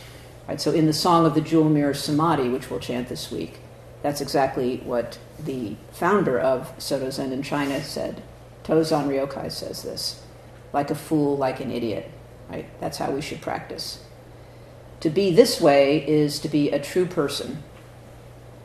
[0.47, 3.59] Right, so in the Song of the Jewel Mirror Samadhi, which we'll chant this week,
[4.03, 8.21] that's exactly what the founder of Soto Zen in China said.
[8.63, 10.24] Tozan Ryokai says this
[10.75, 12.11] like a fool, like an idiot.
[12.49, 12.67] Right?
[12.81, 14.03] That's how we should practice.
[14.99, 17.63] To be this way is to be a true person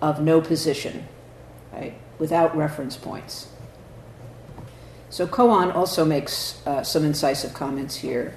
[0.03, 1.07] of no position,
[1.73, 1.95] right?
[2.19, 3.49] Without reference points.
[5.09, 8.35] So Koun also makes uh, some incisive comments here,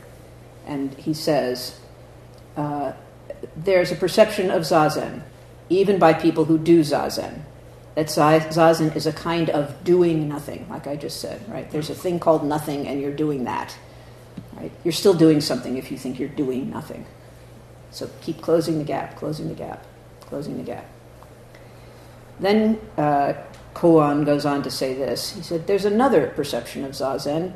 [0.65, 1.79] and he says
[2.55, 2.93] uh,
[3.55, 5.23] there's a perception of zazen,
[5.69, 7.41] even by people who do zazen,
[7.95, 11.69] that zazen is a kind of doing nothing, like I just said, right?
[11.69, 13.75] There's a thing called nothing, and you're doing that,
[14.53, 14.71] right?
[14.84, 17.06] You're still doing something if you think you're doing nothing.
[17.91, 19.86] So keep closing the gap, closing the gap,
[20.21, 20.86] closing the gap.
[22.39, 23.34] Then uh,
[23.75, 25.36] Koun goes on to say this.
[25.36, 27.53] He said, There's another perception of Zazen,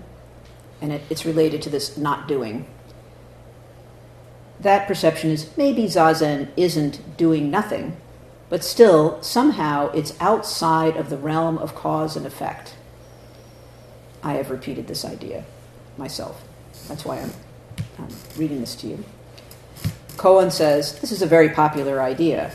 [0.82, 2.67] and it, it's related to this not doing.
[4.60, 7.97] That perception is maybe Zazen isn't doing nothing,
[8.50, 12.76] but still, somehow, it's outside of the realm of cause and effect.
[14.24, 15.44] I have repeated this idea
[15.98, 16.44] myself.
[16.88, 17.34] That's why I'm,
[18.00, 18.08] I'm
[18.38, 19.04] reading this to you.
[20.16, 22.52] Koun says this is a very popular idea.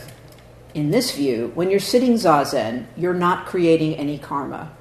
[0.73, 4.71] In this view, when you're sitting zazen, you're not creating any karma.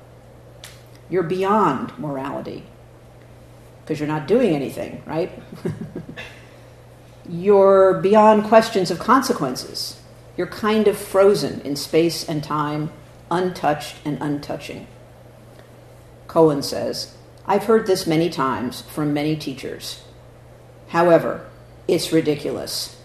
[1.10, 2.64] You're beyond morality
[3.84, 5.30] because you're not doing anything, right?
[7.28, 10.01] you're beyond questions of consequences
[10.36, 12.90] you're kind of frozen in space and time,
[13.30, 14.86] untouched and untouching.
[16.26, 17.14] Koun says,
[17.46, 20.02] I've heard this many times from many teachers.
[20.88, 21.46] However,
[21.88, 22.96] it's ridiculous.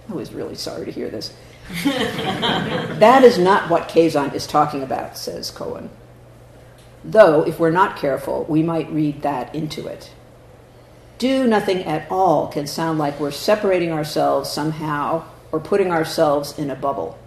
[0.10, 1.34] I was really sorry to hear this.
[1.84, 5.89] that is not what Keizan is talking about, says Koun.
[7.04, 10.12] Though, if we're not careful, we might read that into it
[11.17, 16.69] do nothing at all can sound like we're separating ourselves somehow or putting ourselves in
[16.69, 17.17] a bubble.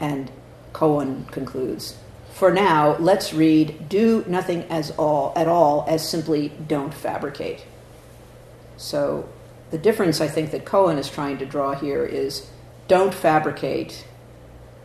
[0.00, 0.30] And
[0.72, 1.96] Koun concludes
[2.32, 7.64] For now, let's read do nothing as all, at all as simply don't fabricate.
[8.76, 9.28] So
[9.70, 12.50] the difference I think that Koun is trying to draw here is
[12.88, 14.04] don't fabricate,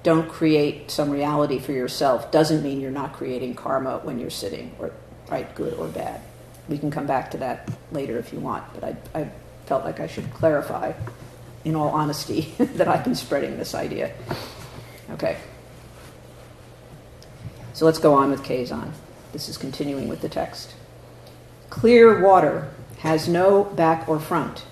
[0.03, 4.75] don't create some reality for yourself doesn't mean you're not creating karma when you're sitting,
[4.79, 4.91] or
[5.29, 6.21] right, good or bad
[6.69, 9.29] we can come back to that later if you want, but I, I
[9.65, 10.93] felt like I should clarify,
[11.63, 14.13] in all honesty, that I've been spreading this idea.
[15.11, 15.37] Okay.
[17.73, 18.91] So let's go on with Keizan.
[19.33, 20.73] This is continuing with the text.
[21.69, 24.65] Clear water has no back or front.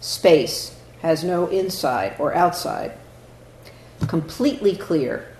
[0.00, 2.92] Space has no inside or outside.
[4.06, 5.33] Completely clear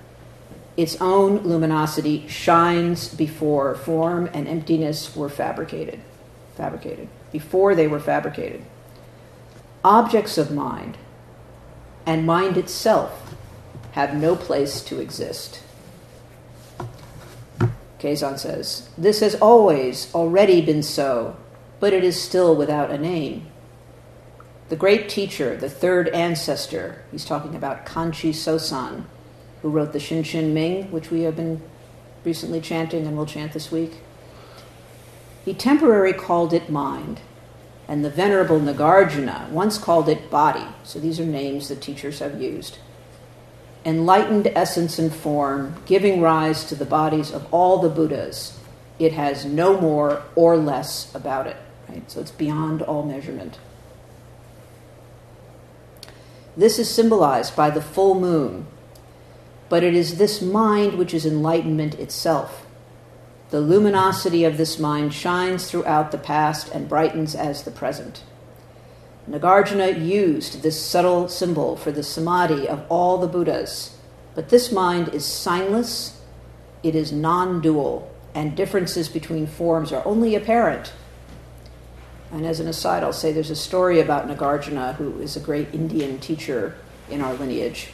[0.77, 6.01] its own luminosity shines before form and emptiness were fabricated.
[6.57, 7.09] Fabricated.
[7.31, 8.65] Before they were fabricated.
[9.85, 10.97] Objects of mind
[12.07, 13.35] and mind itself
[13.93, 15.63] have no place to exist.
[17.99, 21.37] Keizan says, This has always already been so,
[21.81, 23.47] but it is still without a name.
[24.69, 29.05] The great teacher, the third ancestor, he's talking about Kanchi Sosan,
[29.65, 31.63] who wrote the Shin Shin Ming, which we have been
[32.23, 33.93] recently chanting and will chant this week.
[35.43, 37.23] He temporarily called it mind,
[37.89, 40.67] and the Venerable Nagarjuna once called it body.
[40.83, 42.77] So these are names that teachers have used.
[43.87, 48.59] Enlightened essence and form, giving rise to the bodies of all the Buddhas.
[48.99, 51.57] It has no more or less about it.
[51.89, 52.11] Right?
[52.11, 53.59] So it's beyond all measurement.
[56.55, 58.67] This is symbolized by the full moon,
[59.69, 62.67] but it is this mind which is enlightenment itself.
[63.51, 68.23] The luminosity of this mind shines throughout the past and brightens as the present.
[69.29, 73.97] Nagarjuna used this subtle symbol for the samadhi of all the Buddhas,
[74.35, 76.17] but this mind is signless,
[76.83, 80.93] it is non dual, and differences between forms are only apparent
[82.35, 85.73] and as an aside, I'll say there's a story about Nagarjuna, who is a great
[85.73, 86.75] Indian teacher
[87.09, 87.91] in our lineage,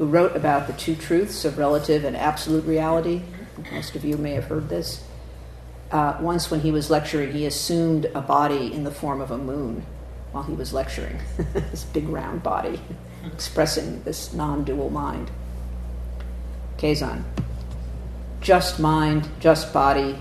[0.00, 3.20] who wrote about the two truths of relative and absolute reality.
[3.70, 5.04] Most of you may have heard this.
[5.92, 9.36] Uh, once, when he was lecturing, he assumed a body in the form of a
[9.36, 9.84] moon
[10.32, 11.20] while he was lecturing,
[11.52, 12.80] this big round body,
[13.30, 15.30] expressing this non dual mind.
[16.78, 17.22] Keizan.
[18.40, 20.16] Just mind, just body,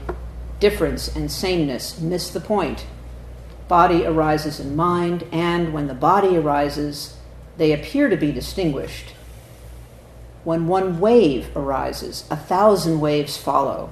[0.59, 2.85] difference and sameness miss the point
[3.69, 7.15] body arises in mind, and when the body arises,
[7.55, 9.13] they appear to be distinguished.
[10.43, 13.91] When one wave arises, a thousand waves follow.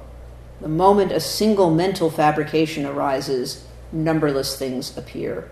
[0.61, 5.49] The moment a single mental fabrication arises, numberless things appear.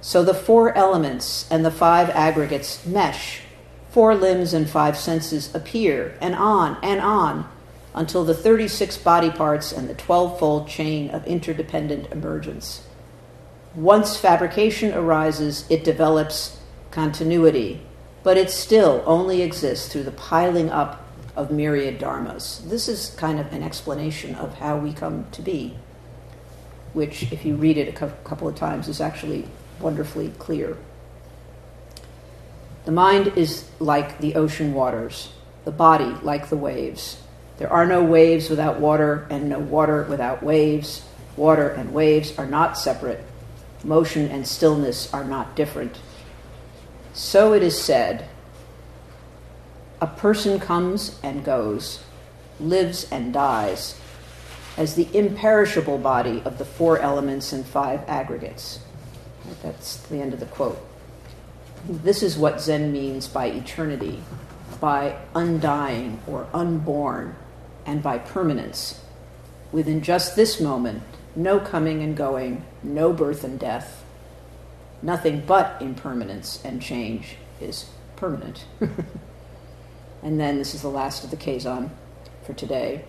[0.00, 3.42] So the four elements and the five aggregates mesh.
[3.90, 7.50] Four limbs and five senses appear, and on and on,
[7.92, 12.84] until the 36 body parts and the 12 fold chain of interdependent emergence.
[13.74, 16.58] Once fabrication arises, it develops
[16.90, 17.80] continuity,
[18.22, 21.06] but it still only exists through the piling up
[21.36, 22.68] of myriad dharmas.
[22.68, 25.76] This is kind of an explanation of how we come to be,
[26.92, 29.46] which, if you read it a couple of times, is actually
[29.80, 30.76] wonderfully clear.
[32.84, 35.32] The mind is like the ocean waters,
[35.64, 37.22] the body like the waves.
[37.58, 41.04] There are no waves without water, and no water without waves.
[41.36, 43.24] Water and waves are not separate
[43.84, 45.98] motion and stillness are not different.
[47.12, 48.28] So it is said
[50.00, 52.02] a person comes and goes,
[52.58, 54.00] lives and dies,
[54.76, 58.78] as the imperishable body of the four elements and five aggregates.
[59.62, 60.78] That's the end of the quote.
[61.86, 64.22] This is what Zen means by eternity,
[64.80, 67.36] by undying or unborn,
[67.84, 69.02] and by permanence.
[69.72, 71.02] Within just this moment,
[71.36, 74.04] no coming and going, no birth and death.
[75.02, 77.86] Nothing but impermanence and change is
[78.16, 78.64] permanent.
[80.22, 81.90] and then this is the last of the Keizan
[82.44, 83.04] for today.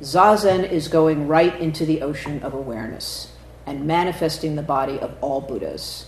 [0.00, 3.32] Zazen is going right into the ocean of awareness
[3.66, 6.06] and manifesting the body of all Buddhas.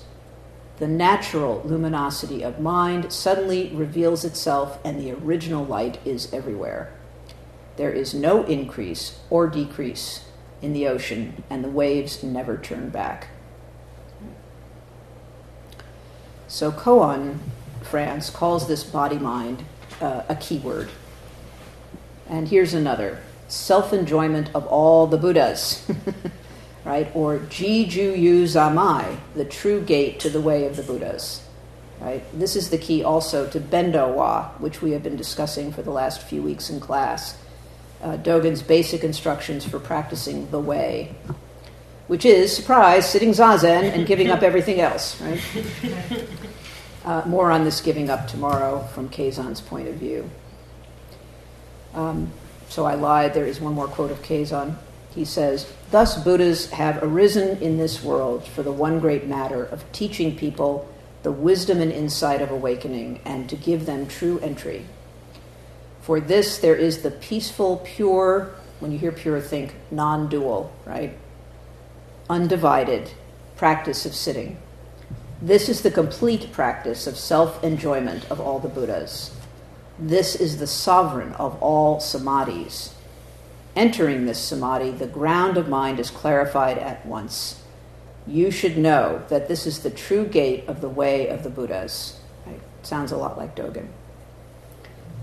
[0.78, 6.92] The natural luminosity of mind suddenly reveals itself, and the original light is everywhere.
[7.76, 10.24] There is no increase or decrease
[10.60, 13.28] in the ocean, and the waves never turn back.
[16.54, 17.40] So Koun,
[17.82, 19.64] Franz, calls this body mind
[20.00, 20.88] uh, a keyword.
[22.28, 25.84] And here's another self enjoyment of all the Buddhas,
[26.84, 27.10] right?
[27.12, 31.44] Or Jiju Yu Zamai, the true gate to the way of the Buddhas,
[32.00, 32.22] right?
[32.32, 35.90] This is the key also to Bendo Wa, which we have been discussing for the
[35.90, 37.36] last few weeks in class
[38.00, 41.16] uh, Dogen's basic instructions for practicing the way,
[42.06, 45.40] which is, surprise, sitting zazen and giving up everything else, right?
[47.04, 50.30] Uh, more on this giving up tomorrow from Keizan's point of view.
[51.92, 52.32] Um,
[52.70, 53.34] so I lied.
[53.34, 54.76] There is one more quote of Keizan.
[55.14, 59.84] He says, Thus Buddhas have arisen in this world for the one great matter of
[59.92, 60.90] teaching people
[61.24, 64.86] the wisdom and insight of awakening and to give them true entry
[66.04, 68.50] for this, there is the peaceful, pure,
[68.80, 71.16] when you hear pure, think non dual, right?
[72.28, 73.10] Undivided
[73.56, 74.56] practice of sitting.
[75.42, 79.36] This is the complete practice of self enjoyment of all the Buddhas.
[79.98, 82.92] This is the sovereign of all samadhis.
[83.76, 87.60] Entering this samadhi, the ground of mind is clarified at once.
[88.26, 92.18] You should know that this is the true gate of the way of the Buddhas.
[92.46, 92.60] Right?
[92.82, 93.88] Sounds a lot like Dogen.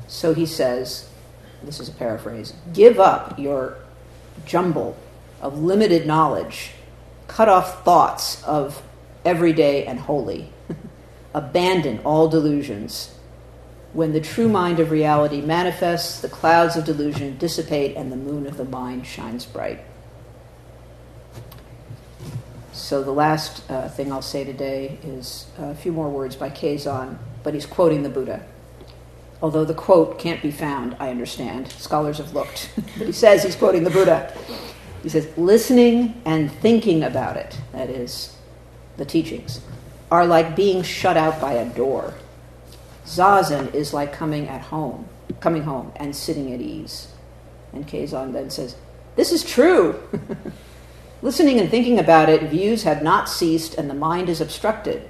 [0.07, 1.09] So he says,
[1.63, 3.77] this is a paraphrase give up your
[4.45, 4.97] jumble
[5.41, 6.71] of limited knowledge,
[7.31, 8.83] cut off thoughts of
[9.23, 10.51] everyday and holy,
[11.33, 13.15] abandon all delusions.
[13.93, 18.47] When the true mind of reality manifests, the clouds of delusion dissipate and the moon
[18.47, 19.79] of the mind shines bright.
[22.73, 27.17] So, the last uh, thing I'll say today is a few more words by Keizan,
[27.43, 28.45] but he's quoting the Buddha.
[29.41, 31.69] Although the quote can't be found, I understand.
[31.69, 32.71] Scholars have looked.
[32.75, 34.33] but he says he's quoting the Buddha.
[35.03, 38.35] He says, listening and thinking about it, that is,
[38.97, 39.61] the teachings,
[40.11, 42.13] are like being shut out by a door.
[43.05, 45.07] Zazen is like coming at home,
[45.39, 47.13] coming home and sitting at ease.
[47.73, 48.75] And Keizan then says,
[49.15, 49.99] This is true.
[51.21, 55.09] Listening and thinking about it, views have not ceased and the mind is obstructed.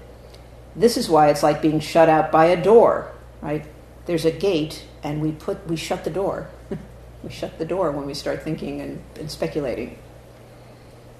[0.76, 3.12] This is why it's like being shut out by a door,
[3.42, 3.66] right?
[4.06, 6.50] There's a gate and we put we shut the door.
[7.24, 9.98] we shut the door when we start thinking and, and speculating.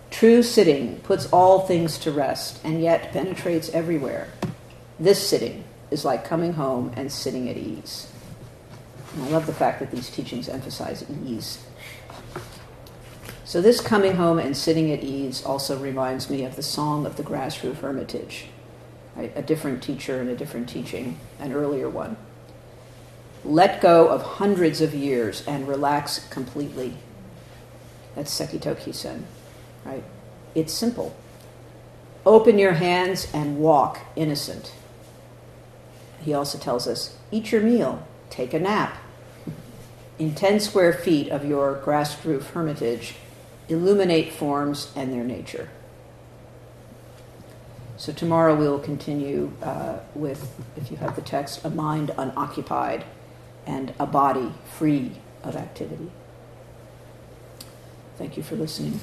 [0.10, 4.28] True sitting puts all things to rest and yet penetrates everywhere.
[5.00, 8.12] This sitting is like coming home and sitting at ease.
[9.14, 11.64] And I love the fact that these teachings emphasize ease.
[13.44, 17.18] So, this coming home and sitting at ease also reminds me of the Song of
[17.18, 18.46] the Grass Roof Hermitage,
[19.16, 19.34] right?
[19.36, 22.16] a different teacher and a different teaching, an earlier one.
[23.44, 26.98] Let go of hundreds of years and relax completely.
[28.16, 29.24] That's Sekito Kisen,
[29.84, 30.04] right?
[30.54, 31.16] It's simple.
[32.26, 34.74] Open your hands and walk innocent.
[36.22, 38.98] He also tells us eat your meal, take a nap.
[40.20, 43.16] In 10 square feet of your grass roof hermitage,
[43.70, 45.70] illuminate forms and their nature.
[47.98, 53.04] So, tomorrow we'll continue uh, with, if you have the text, a mind unoccupied
[53.66, 55.12] and a body free
[55.44, 56.12] of activity.
[58.18, 59.00] Thank you for listening.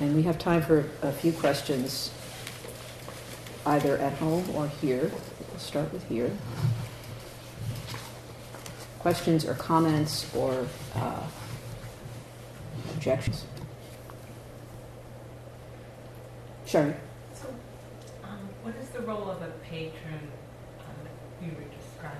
[0.00, 2.10] And we have time for a few questions,
[3.64, 5.12] either at home or here.
[5.50, 6.36] We'll start with here.
[8.98, 11.22] Questions or comments or uh,
[12.94, 13.44] objections?
[16.66, 16.96] Sure.
[17.34, 17.46] So,
[18.24, 20.18] um, what is the role of a patron
[20.80, 21.06] um,
[21.40, 22.18] you were describing?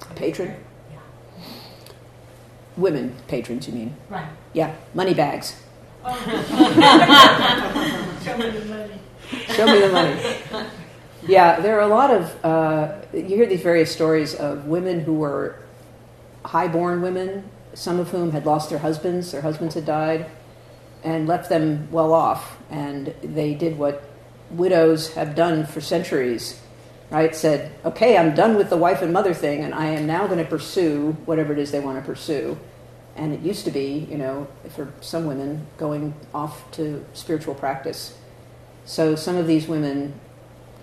[0.00, 0.54] A patron?
[0.90, 0.98] Yeah.
[2.76, 3.96] Women patrons, you mean?
[4.08, 4.26] Right.
[4.52, 5.56] Yeah, money bags.
[6.04, 6.14] Oh.
[8.24, 8.94] Show me the money.
[9.48, 10.20] Show me the money.
[11.26, 15.14] Yeah, there are a lot of, uh, you hear these various stories of women who
[15.14, 15.56] were
[16.44, 17.44] high-born women,
[17.74, 20.26] some of whom had lost their husbands, their husbands had died,
[21.04, 22.58] and left them well off.
[22.70, 24.02] And they did what
[24.50, 26.60] widows have done for centuries,
[27.12, 27.36] right?
[27.36, 30.38] Said, okay, I'm done with the wife and mother thing, and I am now going
[30.38, 32.58] to pursue whatever it is they want to pursue.
[33.14, 38.16] And it used to be, you know, for some women, going off to spiritual practice.
[38.86, 40.18] So some of these women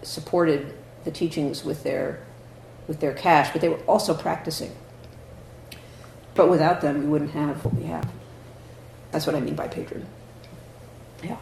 [0.03, 2.23] supported the teachings with their
[2.87, 4.75] with their cash, but they were also practicing.
[6.33, 8.09] But without them, we wouldn't have what we have.
[9.11, 10.07] That's what I mean by patron.
[11.23, 11.37] Yeah.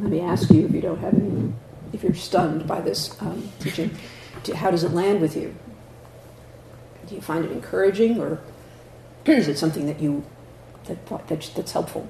[0.00, 1.52] Let me ask you, if you don't have any,
[1.92, 3.96] if you're stunned by this um, teaching,
[4.56, 5.54] how does it land with you?
[7.06, 8.40] Do you find it encouraging, or
[9.26, 10.24] is it something that you
[10.84, 12.08] that, that that's helpful?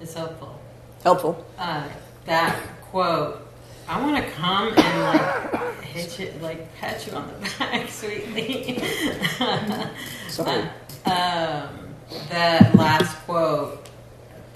[0.00, 0.58] It's helpful.
[1.02, 1.44] Helpful.
[1.58, 1.88] Uh,
[2.24, 3.46] that quote,
[3.88, 8.78] I want to come and like hit you, like pat you on the back sweetly.
[10.28, 10.62] Sorry.
[11.04, 11.94] um,
[12.28, 13.81] that last quote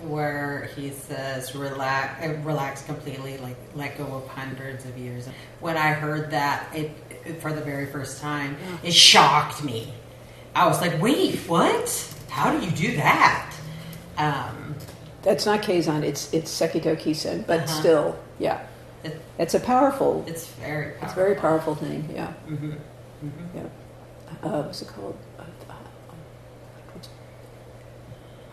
[0.08, 5.28] where he says relax, uh, relax completely, like let go of hundreds of years.
[5.60, 6.90] When I heard that, it,
[7.24, 9.92] it for the very first time, it shocked me.
[10.54, 12.14] I was like, wait, what?
[12.30, 13.54] How do you do that?
[14.18, 14.74] Um,
[15.22, 17.66] That's not Keizan, it's it's Sekito Kisen, but Uh-huh.
[17.80, 18.60] still, yeah.
[19.04, 21.04] It- It's a powerful, it's very powerful.
[21.04, 22.32] it's a very powerful thing, yeah.
[22.46, 22.72] hmm
[23.54, 23.62] yeah.
[24.42, 25.16] Uh, what's it called?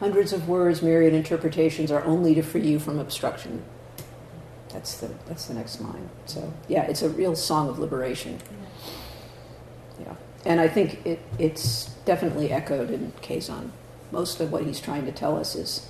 [0.03, 3.63] Hundreds of words, myriad interpretations are only to free you from obstruction.
[4.67, 6.09] That's the that's the next line.
[6.25, 8.37] So yeah, it's a real song of liberation.
[10.01, 13.69] Yeah, and I think it it's definitely echoed in Keizan.
[14.11, 15.87] Most of what he's trying to tell us is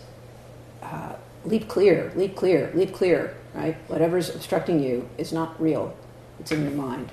[0.84, 3.36] uh, leap clear, leap clear, leap clear.
[3.56, 5.98] Right, whatever's obstructing you is not real.
[6.40, 7.12] It's in your mind.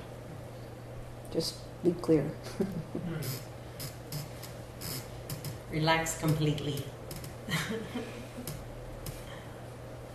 [1.32, 2.30] Just leap clear.
[5.70, 6.84] Relax completely.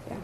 [0.10, 0.18] Yeah.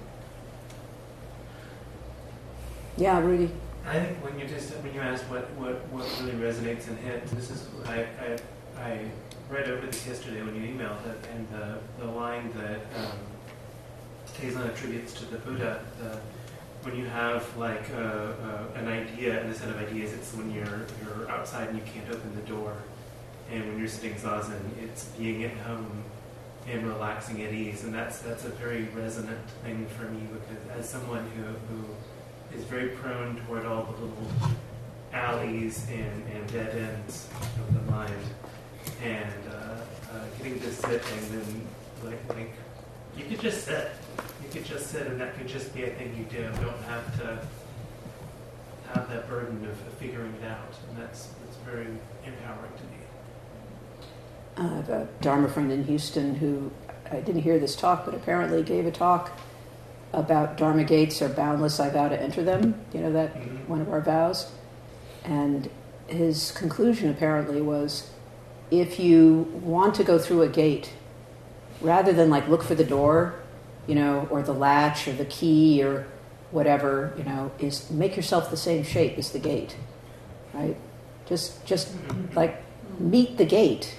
[2.97, 3.49] Yeah, Rudy.
[3.87, 7.31] I think when you just when you asked what, what, what really resonates and hits,
[7.31, 8.37] this is I, I,
[8.79, 9.05] I
[9.49, 13.17] read over this yesterday when you emailed it, and the, the line that um,
[14.37, 15.83] Keizan attributes to the Buddha.
[15.99, 16.19] The,
[16.83, 20.51] when you have like a, a, an idea and a set of ideas, it's when
[20.51, 22.75] you're you're outside and you can't open the door,
[23.51, 26.03] and when you're sitting zazen, it's being at home
[26.67, 30.89] and relaxing at ease, and that's that's a very resonant thing for me because as
[30.89, 34.27] someone who who is very prone toward all the little
[35.13, 37.27] alleys and, and dead ends
[37.59, 38.13] of the mind,
[39.03, 41.67] and uh, uh, getting to sit and then
[42.05, 42.53] like like
[43.17, 43.91] you could just sit,
[44.43, 46.43] you could just sit, and that could just be a thing you do.
[46.43, 47.45] You don't have to
[48.93, 51.87] have that burden of, of figuring it out, and that's that's very
[52.25, 53.00] empowering to me.
[54.57, 56.71] I have a Dharma friend in Houston who
[57.11, 59.31] I didn't hear this talk, but apparently gave a talk
[60.13, 61.79] about Dharma gates are boundless.
[61.79, 62.75] I vow to enter them.
[62.93, 63.67] You know that Mhm.
[63.67, 64.51] one of our vows,
[65.23, 65.69] and
[66.07, 68.09] his conclusion apparently was,
[68.69, 70.91] if you want to go through a gate,
[71.81, 73.35] rather than like look for the door,
[73.87, 76.05] you know, or the latch or the key or
[76.51, 79.75] whatever, you know, is make yourself the same shape as the gate,
[80.53, 80.75] right?
[81.25, 81.87] Just just
[82.35, 82.61] like
[82.99, 83.95] meet the gate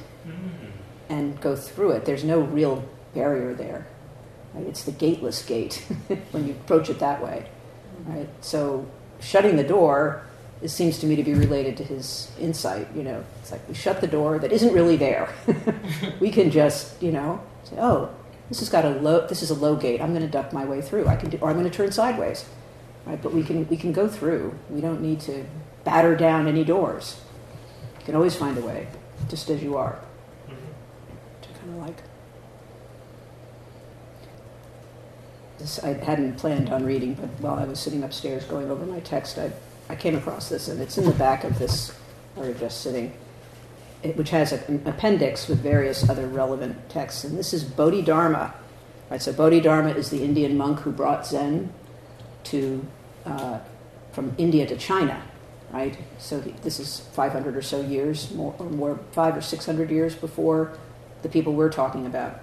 [1.12, 2.06] and go through it.
[2.06, 2.84] There's no real
[3.14, 3.86] barrier there.
[4.54, 4.66] Right?
[4.66, 5.74] It's the gateless gate
[6.30, 7.46] when you approach it that way.
[8.06, 8.28] Right?
[8.40, 8.86] So
[9.20, 10.24] shutting the door
[10.62, 12.86] it seems to me to be related to his insight.
[12.94, 15.28] You know, it's like we shut the door that isn't really there.
[16.20, 18.14] we can just, you know, say, oh,
[18.48, 19.26] this has got a low.
[19.26, 20.00] This is a low gate.
[20.00, 21.08] I'm going to duck my way through.
[21.08, 22.44] I can, do, or I'm going to turn sideways.
[23.06, 23.20] Right?
[23.20, 24.54] But we can we can go through.
[24.70, 25.44] We don't need to
[25.82, 27.20] batter down any doors.
[27.98, 28.86] You can always find a way,
[29.28, 29.98] just as you are
[31.62, 31.96] kind of like.
[35.58, 39.00] This, I hadn't planned on reading, but while I was sitting upstairs going over my
[39.00, 39.52] text, I,
[39.88, 41.90] I came across this, and it's in the back of this,
[42.34, 43.14] where you're just sitting,
[44.02, 47.24] it, which has an appendix with various other relevant texts.
[47.24, 48.54] And this is Bodhidharma.
[49.10, 51.72] Right, so Bodhidharma is the Indian monk who brought Zen
[52.44, 52.84] to,
[53.26, 53.60] uh,
[54.12, 55.22] from India to China,
[55.70, 55.96] right?
[56.18, 60.72] So this is 500 or so years, more or more, five or 600 years before
[61.22, 62.40] the people we're talking about.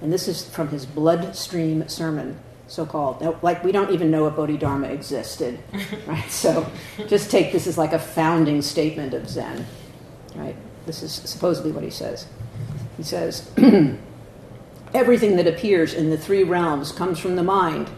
[0.00, 3.20] And this is from his bloodstream sermon, so called.
[3.20, 5.58] Now, like, we don't even know if Bodhidharma existed,
[6.06, 6.30] right?
[6.30, 6.70] So
[7.06, 9.66] just take this as like a founding statement of Zen,
[10.34, 10.56] right?
[10.86, 12.26] This is supposedly what he says.
[12.96, 13.50] He says,
[14.94, 17.90] Everything that appears in the three realms comes from the mind.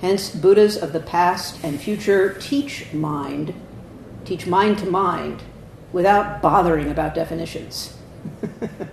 [0.00, 3.54] Hence, Buddhas of the past and future teach mind,
[4.24, 5.42] teach mind to mind,
[5.92, 7.96] without bothering about definitions.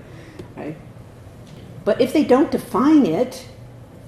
[1.88, 3.48] But if they don't define it,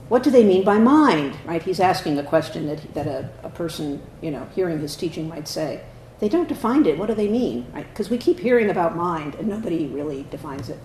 [0.10, 1.38] what do they mean by mind?
[1.46, 1.64] Right?
[1.64, 5.48] He's asking a question that, that a, a person, you know, hearing his teaching might
[5.48, 5.80] say.
[6.20, 6.98] They don't define it.
[6.98, 7.68] What do they mean?
[7.74, 7.88] Right?
[7.88, 10.78] Because we keep hearing about mind and nobody really defines it.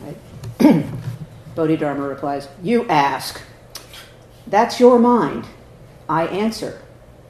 [0.00, 0.86] Right?
[1.56, 3.42] Bodhidharma replies, You ask.
[4.46, 5.44] That's your mind.
[6.08, 6.80] I answer.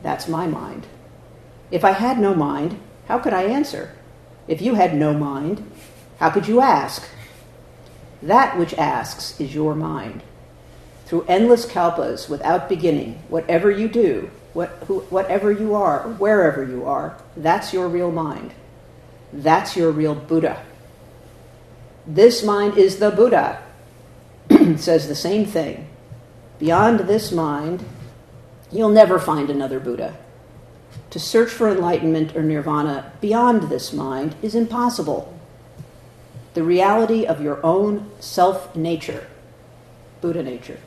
[0.02, 0.86] That's my mind.
[1.70, 3.96] If I had no mind, how could I answer?
[4.46, 5.64] If you had no mind,
[6.18, 7.08] how could you ask?
[8.22, 10.22] That which asks is your mind.
[11.06, 16.84] Through endless kalpas, without beginning, whatever you do, what, who, whatever you are, wherever you
[16.84, 18.52] are, that's your real mind.
[19.32, 20.62] That's your real Buddha.
[22.06, 23.62] This mind is the Buddha.
[24.76, 25.88] says the same thing.
[26.58, 27.84] Beyond this mind,
[28.72, 30.16] you'll never find another Buddha.
[31.10, 35.37] To search for enlightenment or nirvana beyond this mind is impossible.
[36.58, 39.28] The reality of your own self nature,
[40.20, 40.80] Buddha nature,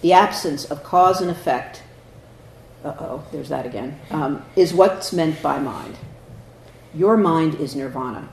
[0.00, 1.82] the absence of cause and effect,
[2.84, 5.98] uh oh, there's that again, um, is what's meant by mind.
[6.94, 8.28] Your mind is nirvana.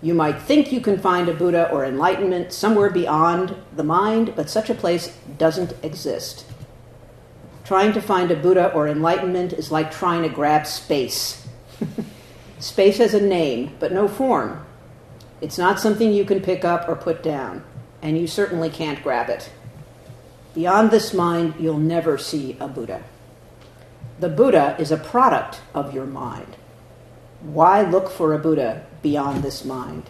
[0.00, 4.48] You might think you can find a Buddha or enlightenment somewhere beyond the mind, but
[4.48, 6.46] such a place doesn't exist.
[7.64, 11.48] Trying to find a Buddha or enlightenment is like trying to grab space.
[12.60, 14.65] space has a name, but no form.
[15.40, 17.62] It's not something you can pick up or put down,
[18.02, 19.50] and you certainly can't grab it.
[20.54, 23.02] Beyond this mind, you'll never see a Buddha.
[24.20, 26.56] The Buddha is a product of your mind.
[27.42, 30.04] Why look for a Buddha beyond this mind?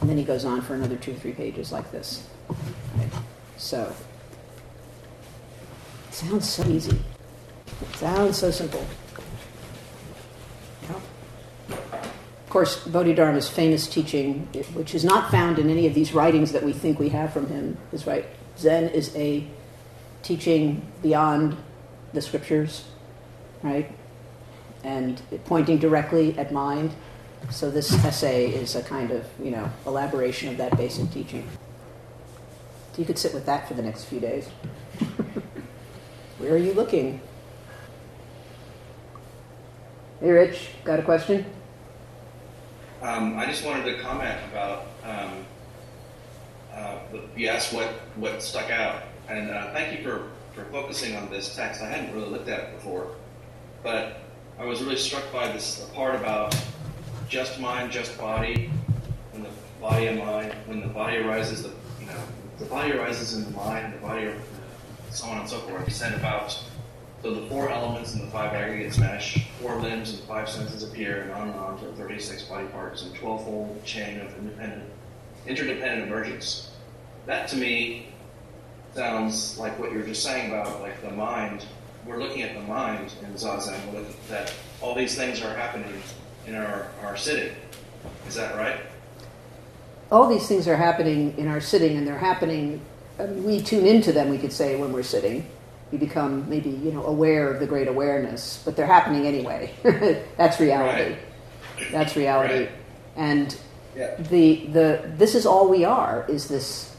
[0.00, 2.28] And then he goes on for another two or three pages like this.
[2.48, 3.10] Right?
[3.56, 3.94] So,
[6.08, 6.98] it sounds so easy.
[7.80, 8.86] It sounds so simple.
[10.82, 11.00] Yeah.
[12.46, 16.62] Of course, Bodhidharma's famous teaching, which is not found in any of these writings that
[16.62, 18.24] we think we have from him, is right.
[18.56, 19.44] Zen is a
[20.22, 21.56] teaching beyond
[22.12, 22.84] the scriptures,
[23.62, 23.90] right?
[24.84, 26.94] And pointing directly at mind.
[27.50, 31.48] So this essay is a kind of, you know, elaboration of that basic teaching.
[32.92, 34.46] So you could sit with that for the next few days.
[36.38, 37.20] Where are you looking?
[40.20, 41.44] Hey, Rich, got a question?
[43.02, 45.44] Um, I just wanted to comment about um,
[46.72, 46.98] uh,
[47.36, 51.54] you asked what, what stuck out, and uh, thank you for, for focusing on this
[51.54, 51.82] text.
[51.82, 53.08] I hadn't really looked at it before,
[53.82, 54.20] but
[54.58, 56.56] I was really struck by this part about
[57.28, 58.70] just mind, just body,
[59.32, 61.70] when the body and mind, when the body arises, the
[62.00, 62.20] you know
[62.58, 64.30] the body arises in the mind, the body,
[65.10, 65.84] so on and so forth.
[65.84, 66.62] He said about
[67.26, 71.22] so the four elements and the five aggregates mesh, four limbs and five senses appear,
[71.22, 74.84] and on and on to 36 body parts and 12-fold chain of independent,
[75.44, 76.70] interdependent emergence.
[77.26, 78.10] That to me
[78.94, 81.66] sounds like what you were just saying about like the mind.
[82.06, 83.76] We're looking at the mind in Zazen.
[84.28, 86.00] That all these things are happening
[86.46, 87.56] in our, our sitting.
[88.28, 88.78] Is that right?
[90.12, 92.80] All these things are happening in our sitting, and they're happening.
[93.18, 95.44] um, we tune into them, we could say, when we're sitting.
[95.92, 99.72] We become maybe you know aware of the great awareness, but they're happening anyway.
[100.36, 101.12] That's reality.
[101.12, 101.92] Right.
[101.92, 102.54] That's reality.
[102.60, 102.70] Right.
[103.16, 103.56] And
[103.96, 104.14] Yeah.
[104.16, 106.94] the the this is all we are is this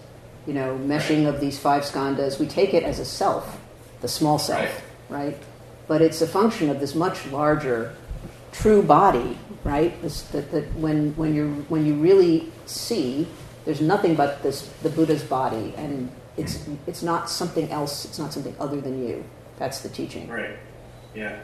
[0.47, 2.39] you know meshing of these five skandhas.
[2.39, 3.59] We take it as a self,
[4.01, 4.69] the small self,
[5.09, 5.37] right?
[5.87, 7.93] But it's a function of this much larger
[8.51, 10.01] true body, right?
[10.01, 13.27] This, that, that when when you when you really see,
[13.65, 18.05] there's nothing but this the Buddha's body, and it's it's not something else.
[18.05, 19.23] It's not something other than you.
[19.57, 20.29] That's the teaching.
[20.29, 20.57] Right.
[21.13, 21.39] Yeah.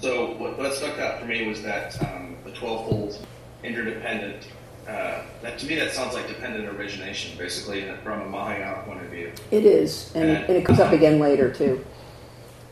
[0.00, 3.24] So what, what stuck out for me was that um, the twelvefold
[3.62, 4.48] interdependent.
[4.88, 9.10] Uh, that to me, that sounds like dependent origination, basically, from a Mahayana point of
[9.10, 9.30] view.
[9.50, 11.84] It is, and, and it comes up again later too.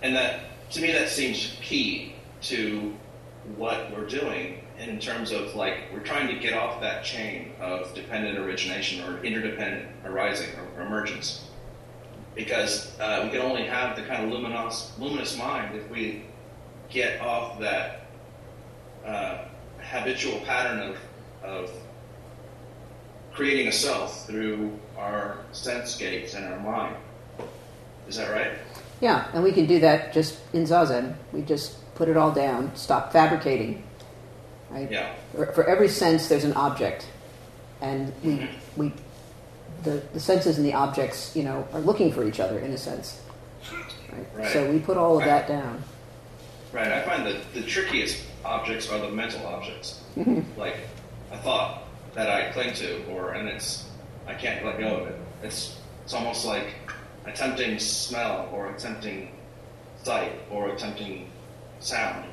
[0.02, 2.94] And that to me, that seems key to
[3.56, 7.94] what we're doing in terms of like we're trying to get off that chain of
[7.94, 11.46] dependent origination or interdependent arising or emergence
[12.36, 16.22] because uh, we can only have the kind of luminous, luminous mind if we
[16.90, 18.06] get off that
[19.04, 19.38] uh,
[19.80, 20.98] habitual pattern of,
[21.42, 21.70] of
[23.32, 26.94] creating a self through our sense gates and our mind.
[28.06, 28.52] Is that right?
[29.00, 31.14] Yeah, and we can do that just in zazen.
[31.32, 33.82] We just put it all down, stop fabricating.
[34.70, 34.90] Right?
[34.90, 35.14] Yeah.
[35.34, 37.06] For, for every sense, there's an object,
[37.80, 38.92] and we we
[39.82, 42.78] the the senses and the objects, you know, are looking for each other in a
[42.78, 43.20] sense.
[44.12, 44.26] Right?
[44.34, 44.52] Right.
[44.52, 45.82] So we put all of that down.
[46.72, 46.92] Right.
[46.92, 50.42] I find that the trickiest objects are the mental objects, mm-hmm.
[50.58, 50.76] like
[51.32, 53.86] a thought that I cling to, or and it's
[54.26, 55.18] I can't let go of it.
[55.42, 56.74] It's it's almost like
[57.26, 59.30] a tempting smell, or a tempting
[60.02, 61.30] sight, or a tempting
[61.80, 62.26] sound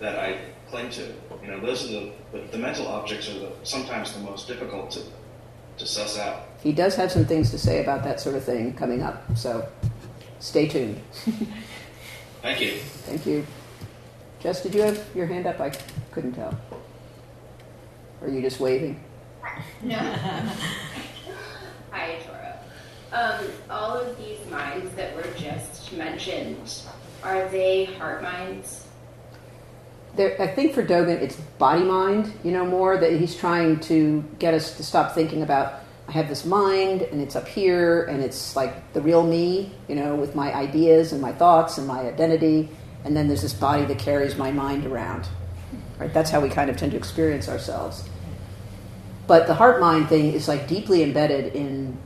[0.00, 0.38] that I
[0.68, 1.12] cling to.
[1.42, 4.90] You know, those are the the, the mental objects are the, sometimes the most difficult
[4.92, 5.02] to
[5.78, 6.55] to suss out.
[6.66, 9.22] He does have some things to say about that sort of thing coming up.
[9.36, 9.68] So
[10.40, 11.00] stay tuned.
[12.42, 12.72] Thank you.
[13.06, 13.46] Thank you.
[14.40, 15.60] Jess, did you have your hand up?
[15.60, 15.70] I
[16.10, 16.58] couldn't tell.
[18.20, 19.00] Or are you just waving?
[19.80, 19.96] No.
[21.92, 22.58] Hi, Toro.
[23.12, 26.82] Um, all of these minds that were just mentioned,
[27.22, 28.88] are they heart minds?
[30.16, 34.24] There, I think for Dogen, it's body mind, you know, more that he's trying to
[34.40, 35.85] get us to stop thinking about.
[36.08, 39.96] I have this mind, and it's up here, and it's like the real me, you
[39.96, 42.68] know, with my ideas and my thoughts and my identity,
[43.04, 45.28] and then there's this body that carries my mind around.
[45.98, 46.12] Right?
[46.12, 48.08] That's how we kind of tend to experience ourselves.
[49.26, 51.98] But the heart mind thing is like deeply embedded in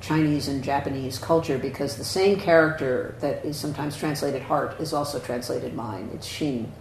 [0.00, 5.18] Chinese and Japanese culture because the same character that is sometimes translated heart is also
[5.20, 6.10] translated mind.
[6.14, 6.72] It's Shin.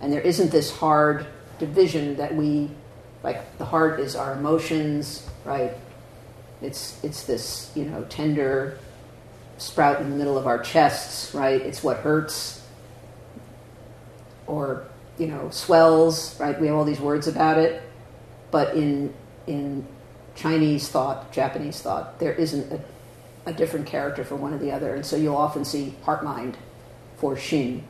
[0.00, 1.26] And there isn't this hard
[1.58, 2.70] division that we,
[3.22, 5.72] like the heart is our emotions, right?
[6.64, 8.78] It's, it's this, you know, tender
[9.58, 11.60] sprout in the middle of our chests, right?
[11.60, 12.66] It's what hurts
[14.46, 14.86] or,
[15.18, 16.58] you know, swells, right?
[16.60, 17.82] We have all these words about it.
[18.50, 19.14] But in,
[19.46, 19.86] in
[20.34, 22.80] Chinese thought, Japanese thought, there isn't a,
[23.50, 24.94] a different character for one or the other.
[24.94, 26.56] And so you'll often see heart mind
[27.16, 27.84] for Shin.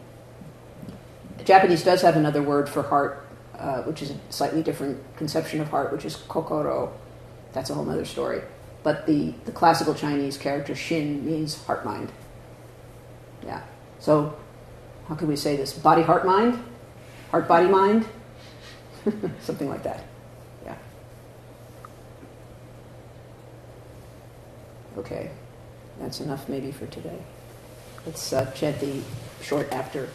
[1.45, 3.27] Japanese does have another word for heart,
[3.59, 6.93] uh, which is a slightly different conception of heart, which is kokoro.
[7.53, 8.43] That's a whole other story.
[8.85, 12.13] But the, the classical Chinese character Shin means heart mind.
[13.45, 13.63] Yeah.
[13.99, 14.37] So,
[15.09, 15.73] how can we say this?
[15.73, 16.63] Body, heart, mind?
[17.31, 18.07] Heart, body, mind?
[19.41, 20.05] Something like that.
[20.65, 20.77] Yeah.
[24.99, 25.31] Okay.
[25.99, 27.19] That's enough maybe for today.
[28.05, 29.01] Let's uh, chant the
[29.41, 30.11] short after